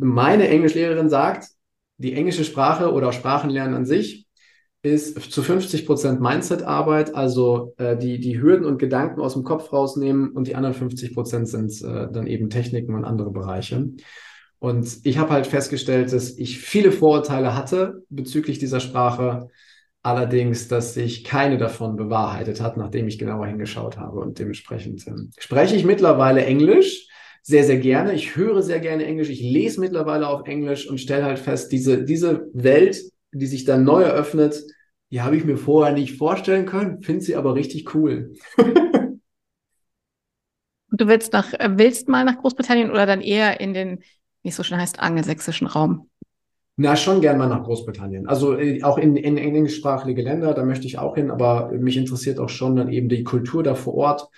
[0.00, 1.48] meine Englischlehrerin sagt,
[1.98, 4.26] die englische Sprache oder Sprachenlernen an sich
[4.82, 9.72] ist zu 50 Prozent Mindset-Arbeit, also äh, die, die Hürden und Gedanken aus dem Kopf
[9.72, 13.90] rausnehmen und die anderen 50 Prozent sind äh, dann eben Techniken und andere Bereiche.
[14.58, 19.48] Und ich habe halt festgestellt, dass ich viele Vorurteile hatte bezüglich dieser Sprache,
[20.02, 24.20] allerdings, dass sich keine davon bewahrheitet hat, nachdem ich genauer hingeschaut habe.
[24.20, 27.09] Und dementsprechend äh, spreche ich mittlerweile Englisch
[27.42, 28.14] sehr, sehr gerne.
[28.14, 29.30] Ich höre sehr gerne Englisch.
[29.30, 33.00] Ich lese mittlerweile auf Englisch und stelle halt fest, diese, diese Welt,
[33.32, 34.62] die sich dann neu eröffnet,
[35.10, 38.34] die habe ich mir vorher nicht vorstellen können, finde sie aber richtig cool.
[40.90, 44.00] du willst nach, äh, willst mal nach Großbritannien oder dann eher in den,
[44.42, 46.08] wie es so schön heißt, angelsächsischen Raum?
[46.76, 48.26] Na, schon gern mal nach Großbritannien.
[48.26, 52.38] Also äh, auch in, in englischsprachige Länder, da möchte ich auch hin, aber mich interessiert
[52.38, 54.28] auch schon dann eben die Kultur da vor Ort.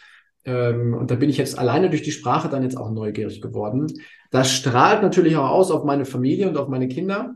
[0.44, 3.86] Ähm, und da bin ich jetzt alleine durch die Sprache dann jetzt auch neugierig geworden.
[4.30, 7.34] Das strahlt natürlich auch aus auf meine Familie und auf meine Kinder.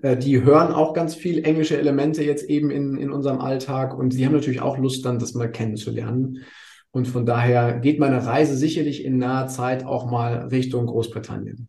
[0.00, 4.12] Äh, die hören auch ganz viel englische Elemente jetzt eben in, in unserem Alltag und
[4.12, 6.44] sie haben natürlich auch Lust, dann das mal kennenzulernen.
[6.90, 11.68] Und von daher geht meine Reise sicherlich in naher Zeit auch mal Richtung Großbritannien.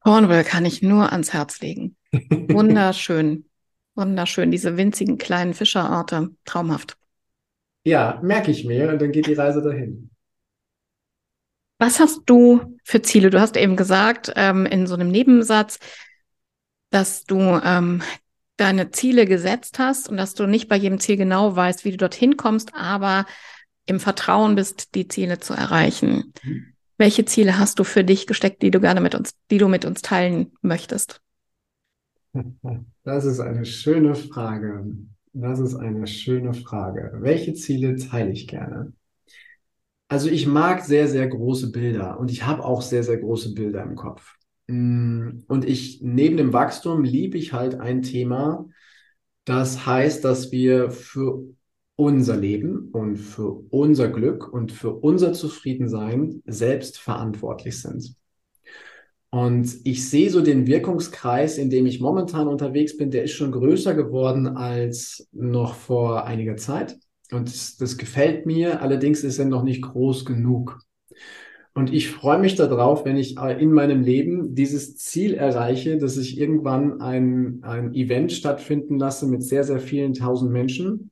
[0.00, 1.96] Cornwall kann ich nur ans Herz legen.
[2.30, 3.46] Wunderschön.
[3.94, 4.50] Wunderschön.
[4.50, 6.30] Diese winzigen kleinen Fischerorte.
[6.44, 6.96] Traumhaft.
[7.84, 10.10] Ja, merke ich mir und dann geht die Reise dahin.
[11.78, 13.30] Was hast du für Ziele?
[13.30, 15.80] Du hast eben gesagt, ähm, in so einem Nebensatz,
[16.90, 18.02] dass du ähm,
[18.56, 21.96] deine Ziele gesetzt hast und dass du nicht bei jedem Ziel genau weißt, wie du
[21.96, 23.26] dorthin kommst, aber
[23.86, 26.32] im Vertrauen bist, die Ziele zu erreichen.
[26.44, 26.66] Mhm.
[26.98, 29.84] Welche Ziele hast du für dich gesteckt, die du gerne mit uns, die du mit
[29.84, 31.20] uns teilen möchtest?
[33.04, 34.86] Das ist eine schöne Frage.
[35.32, 37.12] Das ist eine schöne Frage.
[37.20, 38.92] Welche Ziele teile ich gerne?
[40.08, 43.82] Also ich mag sehr, sehr große Bilder und ich habe auch sehr, sehr große Bilder
[43.82, 44.34] im Kopf.
[44.66, 48.68] Mm, und ich, neben dem Wachstum, liebe ich halt ein Thema,
[49.44, 51.42] das heißt, dass wir für
[51.96, 58.14] unser Leben und für unser Glück und für unser Zufriedensein selbst verantwortlich sind.
[59.34, 63.50] Und ich sehe so den Wirkungskreis, in dem ich momentan unterwegs bin, der ist schon
[63.50, 66.98] größer geworden als noch vor einiger Zeit.
[67.30, 70.80] Und das, das gefällt mir, allerdings ist er noch nicht groß genug.
[71.72, 76.38] Und ich freue mich darauf, wenn ich in meinem Leben dieses Ziel erreiche, dass ich
[76.38, 81.10] irgendwann ein, ein Event stattfinden lasse mit sehr, sehr vielen tausend Menschen,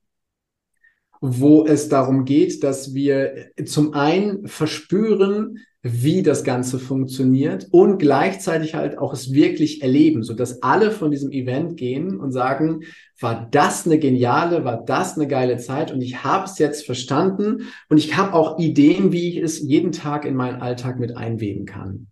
[1.23, 8.75] wo es darum geht, dass wir zum einen verspüren, wie das Ganze funktioniert und gleichzeitig
[8.75, 12.83] halt auch es wirklich erleben, so dass alle von diesem Event gehen und sagen,
[13.19, 17.69] war das eine geniale, war das eine geile Zeit und ich habe es jetzt verstanden
[17.89, 21.65] und ich habe auch Ideen, wie ich es jeden Tag in meinen Alltag mit einweben
[21.65, 22.09] kann.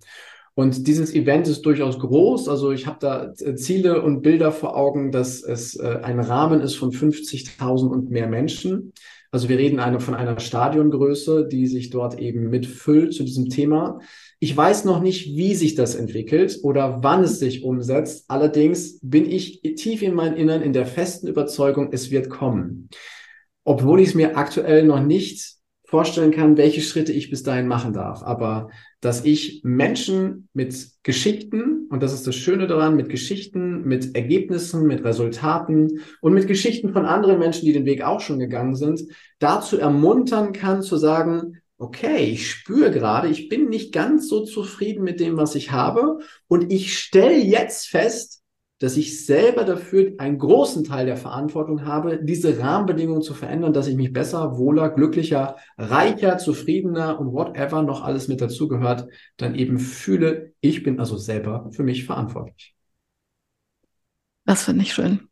[0.55, 2.49] Und dieses Event ist durchaus groß.
[2.49, 6.61] Also ich habe da äh, Ziele und Bilder vor Augen, dass es äh, ein Rahmen
[6.63, 8.93] ist von 50.000 und mehr Menschen.
[9.31, 14.01] Also wir reden eine, von einer Stadiongröße, die sich dort eben mitfüllt zu diesem Thema.
[14.41, 18.25] Ich weiß noch nicht, wie sich das entwickelt oder wann es sich umsetzt.
[18.29, 22.89] Allerdings bin ich tief in meinem Innern in der festen Überzeugung, es wird kommen.
[23.65, 25.58] Obwohl ich es mir aktuell noch nicht
[25.89, 28.23] vorstellen kann, welche Schritte ich bis dahin machen darf.
[28.23, 28.69] Aber
[29.01, 34.87] dass ich Menschen mit Geschichten, und das ist das Schöne daran, mit Geschichten, mit Ergebnissen,
[34.87, 39.01] mit Resultaten und mit Geschichten von anderen Menschen, die den Weg auch schon gegangen sind,
[39.39, 45.05] dazu ermuntern kann, zu sagen, okay, ich spüre gerade, ich bin nicht ganz so zufrieden
[45.05, 46.19] mit dem, was ich habe
[46.49, 48.38] und ich stelle jetzt fest,
[48.79, 53.89] dass ich selber dafür einen großen Teil der Verantwortung habe, diese Rahmenbedingungen zu verändern, dass
[53.89, 59.79] ich mich besser, wohler, glücklicher, reicher, zufriedener und whatever noch alles mit dazugehört, dann eben
[59.79, 62.75] fühle, ich bin also selber für mich verantwortlich.
[64.45, 65.29] Das finde ich schön.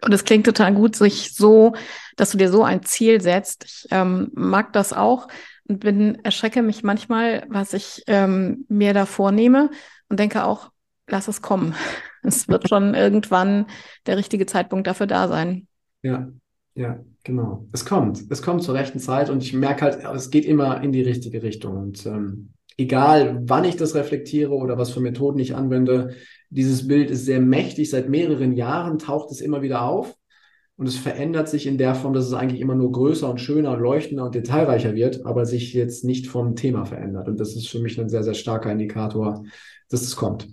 [0.00, 1.74] Und es klingt total gut, sich so,
[2.16, 3.64] dass du dir so ein Ziel setzt.
[3.64, 5.26] Ich ähm, mag das auch
[5.66, 9.70] und bin, erschrecke mich manchmal, was ich ähm, mir da vornehme
[10.08, 10.70] und denke auch,
[11.08, 11.74] lass es kommen.
[12.28, 13.66] Es wird schon irgendwann
[14.06, 15.66] der richtige Zeitpunkt dafür da sein.
[16.02, 16.28] Ja,
[16.74, 17.66] ja, genau.
[17.72, 18.22] Es kommt.
[18.30, 21.42] Es kommt zur rechten Zeit und ich merke halt, es geht immer in die richtige
[21.42, 21.76] Richtung.
[21.76, 26.14] Und ähm, egal, wann ich das reflektiere oder was für Methoden ich anwende,
[26.50, 27.90] dieses Bild ist sehr mächtig.
[27.90, 30.14] Seit mehreren Jahren taucht es immer wieder auf.
[30.76, 33.72] Und es verändert sich in der Form, dass es eigentlich immer nur größer und schöner
[33.72, 37.26] und leuchtender und detailreicher wird, aber sich jetzt nicht vom Thema verändert.
[37.26, 39.42] Und das ist für mich ein sehr, sehr starker Indikator,
[39.88, 40.48] dass es kommt.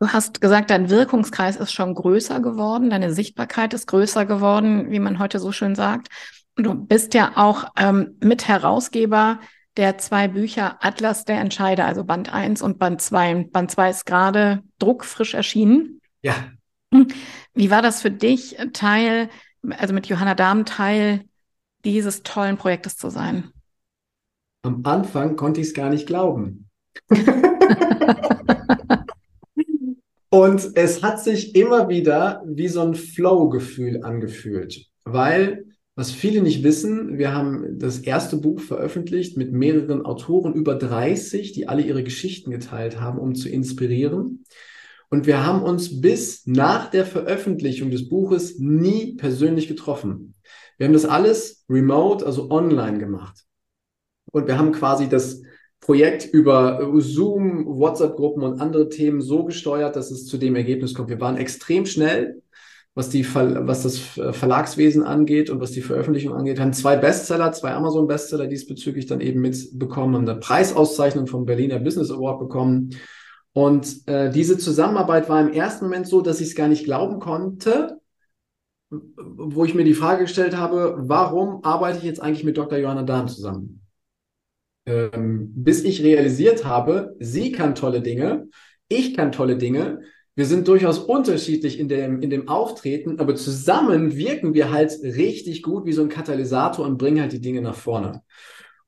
[0.00, 5.00] Du hast gesagt, dein Wirkungskreis ist schon größer geworden, deine Sichtbarkeit ist größer geworden, wie
[5.00, 6.08] man heute so schön sagt.
[6.54, 9.40] Du bist ja auch ähm, Mitherausgeber
[9.76, 13.48] der zwei Bücher Atlas der Entscheider, also Band 1 und Band 2.
[13.50, 16.00] Band 2 ist gerade druckfrisch erschienen.
[16.22, 16.34] Ja.
[17.54, 19.28] Wie war das für dich, Teil,
[19.68, 21.24] also mit Johanna Dahm Teil
[21.84, 23.52] dieses tollen Projektes zu sein?
[24.62, 26.68] Am Anfang konnte ich es gar nicht glauben.
[30.30, 35.64] Und es hat sich immer wieder wie so ein Flow-Gefühl angefühlt, weil
[35.98, 41.50] was viele nicht wissen, wir haben das erste Buch veröffentlicht mit mehreren Autoren, über 30,
[41.52, 44.44] die alle ihre Geschichten geteilt haben, um zu inspirieren.
[45.10, 50.34] Und wir haben uns bis nach der Veröffentlichung des Buches nie persönlich getroffen.
[50.76, 53.44] Wir haben das alles remote, also online gemacht.
[54.30, 55.42] Und wir haben quasi das
[55.80, 61.08] Projekt über Zoom, WhatsApp-Gruppen und andere Themen so gesteuert, dass es zu dem Ergebnis kommt.
[61.08, 62.42] Wir waren extrem schnell,
[62.94, 66.56] was, die, was das Verlagswesen angeht und was die Veröffentlichung angeht.
[66.56, 71.78] Wir haben zwei Bestseller, zwei Amazon-Bestseller diesbezüglich dann eben mitbekommen, haben eine Preisauszeichnung vom Berliner
[71.78, 72.90] Business Award bekommen.
[73.52, 77.20] Und äh, diese Zusammenarbeit war im ersten Moment so, dass ich es gar nicht glauben
[77.20, 78.00] konnte,
[78.90, 82.78] wo ich mir die Frage gestellt habe, warum arbeite ich jetzt eigentlich mit Dr.
[82.78, 83.77] Johanna Dahm zusammen?
[84.88, 88.48] Ähm, bis ich realisiert habe, sie kann tolle Dinge,
[88.88, 90.00] ich kann tolle Dinge,
[90.34, 95.62] wir sind durchaus unterschiedlich in dem, in dem Auftreten, aber zusammen wirken wir halt richtig
[95.62, 98.22] gut wie so ein Katalysator und bringen halt die Dinge nach vorne.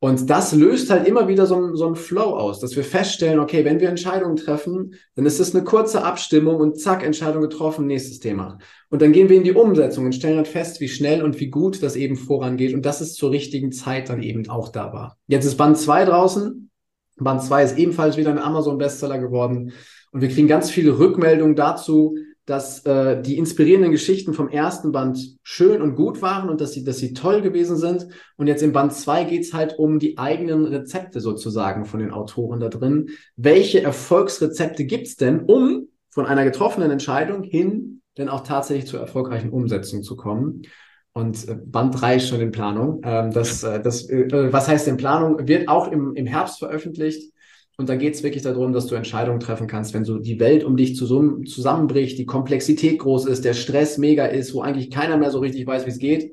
[0.03, 3.66] Und das löst halt immer wieder so so ein Flow aus, dass wir feststellen, okay,
[3.66, 8.18] wenn wir Entscheidungen treffen, dann ist es eine kurze Abstimmung und zack, Entscheidung getroffen, nächstes
[8.18, 8.57] Thema.
[8.88, 11.48] Und dann gehen wir in die Umsetzung und stellen dann fest, wie schnell und wie
[11.48, 15.18] gut das eben vorangeht und dass es zur richtigen Zeit dann eben auch da war.
[15.26, 16.70] Jetzt ist Band 2 draußen.
[17.18, 19.72] Band 2 ist ebenfalls wieder ein Amazon-Bestseller geworden.
[20.12, 22.16] Und wir kriegen ganz viele Rückmeldungen dazu,
[22.51, 26.82] dass äh, die inspirierenden Geschichten vom ersten Band schön und gut waren und dass sie,
[26.82, 28.09] dass sie toll gewesen sind.
[28.36, 32.59] Und jetzt im Band zwei geht's halt um die eigenen Rezepte sozusagen von den Autoren
[32.59, 33.11] da drin.
[33.36, 39.51] Welche Erfolgsrezepte gibt's denn, um von einer getroffenen Entscheidung hin denn auch tatsächlich zur erfolgreichen
[39.51, 40.62] Umsetzung zu kommen?
[41.12, 43.01] Und äh, Band 3 ist schon in Planung.
[43.05, 45.46] Ähm, das, äh, das, äh, was heißt in Planung?
[45.46, 47.30] Wird auch im, im Herbst veröffentlicht.
[47.81, 50.64] Und da geht es wirklich darum, dass du Entscheidungen treffen kannst, wenn so die Welt
[50.64, 55.31] um dich zusammenbricht, die Komplexität groß ist, der Stress mega ist, wo eigentlich keiner mehr
[55.31, 56.31] so richtig weiß, wie es geht,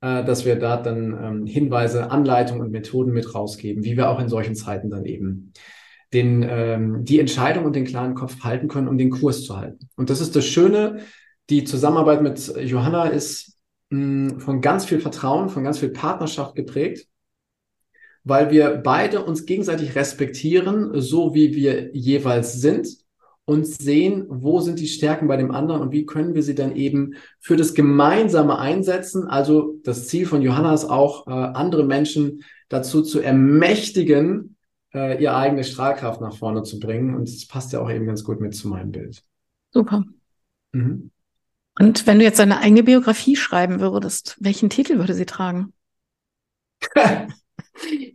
[0.00, 4.18] äh, dass wir da dann ähm, Hinweise, Anleitungen und Methoden mit rausgeben, wie wir auch
[4.18, 5.52] in solchen Zeiten dann eben
[6.14, 9.90] den, ähm, die Entscheidung und den klaren Kopf halten können, um den Kurs zu halten.
[9.94, 11.00] Und das ist das Schöne,
[11.50, 13.58] die Zusammenarbeit mit Johanna ist
[13.90, 17.08] mh, von ganz viel Vertrauen, von ganz viel Partnerschaft geprägt
[18.28, 22.88] weil wir beide uns gegenseitig respektieren, so wie wir jeweils sind
[23.46, 26.76] und sehen, wo sind die Stärken bei dem anderen und wie können wir sie dann
[26.76, 29.26] eben für das Gemeinsame einsetzen.
[29.26, 34.56] Also das Ziel von Johanna ist auch, äh, andere Menschen dazu zu ermächtigen,
[34.92, 37.14] äh, ihre eigene Strahlkraft nach vorne zu bringen.
[37.14, 39.22] Und das passt ja auch eben ganz gut mit zu meinem Bild.
[39.72, 40.04] Super.
[40.72, 41.10] Mhm.
[41.78, 45.72] Und wenn du jetzt deine eigene Biografie schreiben würdest, welchen Titel würde sie tragen?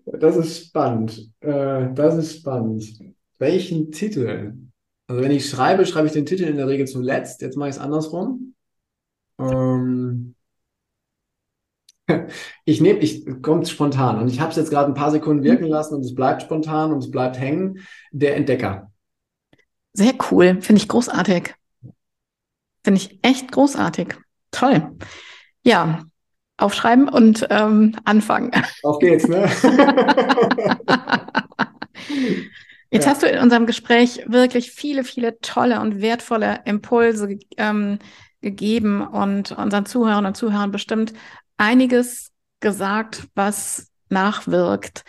[0.05, 1.31] Das ist spannend.
[1.39, 2.83] Äh, das ist spannend.
[3.39, 4.53] Welchen Titel?
[5.07, 7.41] Also wenn ich schreibe, schreibe ich den Titel in der Regel zuletzt.
[7.41, 8.55] Jetzt mache ich es andersrum.
[9.39, 10.35] Ähm,
[12.65, 15.67] ich nehme, ich kommt spontan und ich habe es jetzt gerade ein paar Sekunden wirken
[15.67, 17.79] lassen und es bleibt spontan und es bleibt hängen.
[18.11, 18.91] Der Entdecker.
[19.93, 21.53] Sehr cool, finde ich großartig.
[22.83, 24.15] Finde ich echt großartig.
[24.51, 24.97] Toll.
[25.63, 26.03] Ja,
[26.57, 28.51] aufschreiben und ähm, anfangen.
[28.83, 29.49] Auf geht's, ne?
[32.91, 33.11] Jetzt ja.
[33.11, 37.97] hast du in unserem Gespräch wirklich viele, viele tolle und wertvolle Impulse ähm,
[38.41, 41.13] gegeben und unseren Zuhörern und Zuhörern bestimmt
[41.57, 45.03] einiges gesagt, was nachwirkt.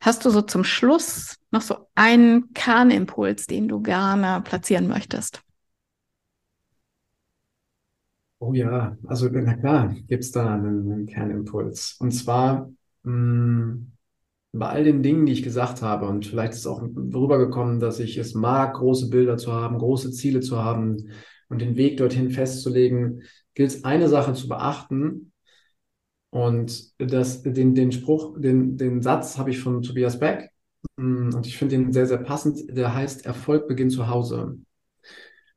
[0.00, 5.40] Hast du so zum Schluss noch so einen Kernimpuls, den du gerne platzieren möchtest?
[8.46, 11.96] Oh ja, also na klar, gibt es da einen, einen Kernimpuls.
[11.98, 12.70] Und zwar
[13.04, 13.92] mh, mm,
[14.52, 18.18] bei all den Dingen, die ich gesagt habe, und vielleicht ist auch rübergekommen, dass ich
[18.18, 21.10] es mag, große Bilder zu haben, große Ziele zu haben
[21.48, 23.22] und den Weg dorthin festzulegen,
[23.54, 25.32] gilt es eine Sache zu beachten.
[26.30, 30.50] Und das, den, den Spruch, den, den Satz habe ich von Tobias Beck.
[30.96, 32.76] Mm, und ich finde ihn sehr, sehr passend.
[32.76, 34.58] Der heißt, Erfolg beginnt zu Hause.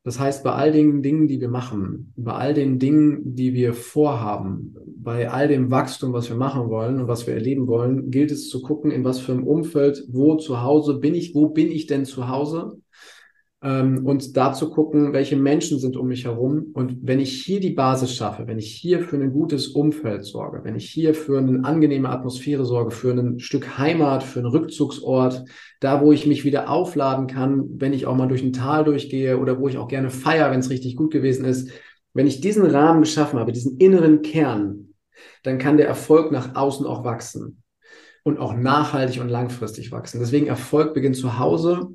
[0.07, 3.73] Das heißt, bei all den Dingen, die wir machen, bei all den Dingen, die wir
[3.73, 8.31] vorhaben, bei all dem Wachstum, was wir machen wollen und was wir erleben wollen, gilt
[8.31, 11.69] es zu gucken, in was für einem Umfeld, wo zu Hause bin ich, wo bin
[11.69, 12.79] ich denn zu Hause?
[13.63, 16.67] Ähm, und da zu gucken, welche Menschen sind um mich herum.
[16.73, 20.63] Und wenn ich hier die Basis schaffe, wenn ich hier für ein gutes Umfeld sorge,
[20.63, 25.43] wenn ich hier für eine angenehme Atmosphäre sorge, für ein Stück Heimat, für einen Rückzugsort,
[25.79, 29.39] da wo ich mich wieder aufladen kann, wenn ich auch mal durch ein Tal durchgehe
[29.39, 31.71] oder wo ich auch gerne feiere, wenn es richtig gut gewesen ist,
[32.13, 34.93] wenn ich diesen Rahmen geschaffen habe, diesen inneren Kern,
[35.43, 37.63] dann kann der Erfolg nach außen auch wachsen
[38.23, 40.19] und auch nachhaltig und langfristig wachsen.
[40.19, 41.89] Deswegen Erfolg beginnt zu Hause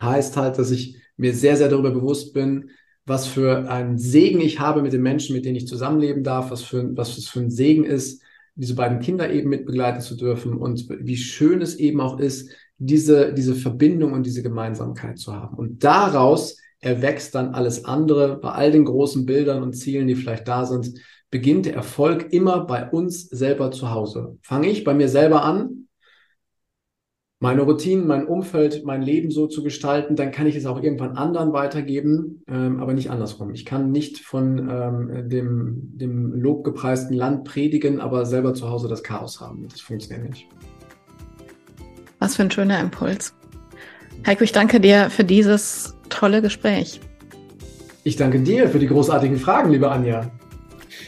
[0.00, 2.70] heißt halt, dass ich mir sehr, sehr darüber bewusst bin,
[3.04, 6.62] was für einen Segen ich habe mit den Menschen, mit denen ich zusammenleben darf, was
[6.62, 8.22] für, was das für ein Segen ist,
[8.54, 12.50] diese beiden Kinder eben mit begleiten zu dürfen und wie schön es eben auch ist,
[12.76, 15.56] diese, diese Verbindung und diese Gemeinsamkeit zu haben.
[15.56, 18.38] Und daraus erwächst dann alles andere.
[18.38, 20.92] Bei all den großen Bildern und Zielen, die vielleicht da sind,
[21.30, 24.38] beginnt der Erfolg immer bei uns selber zu Hause.
[24.42, 25.87] Fange ich bei mir selber an,
[27.40, 31.16] meine Routinen, mein Umfeld, mein Leben so zu gestalten, dann kann ich es auch irgendwann
[31.16, 33.52] anderen weitergeben, ähm, aber nicht andersrum.
[33.52, 39.04] Ich kann nicht von ähm, dem, dem lobgepreisten Land predigen, aber selber zu Hause das
[39.04, 39.68] Chaos haben.
[39.68, 40.48] Das funktioniert nicht.
[42.18, 43.34] Was für ein schöner Impuls.
[44.26, 47.00] Heiko, ich danke dir für dieses tolle Gespräch.
[48.02, 50.28] Ich danke dir für die großartigen Fragen, liebe Anja.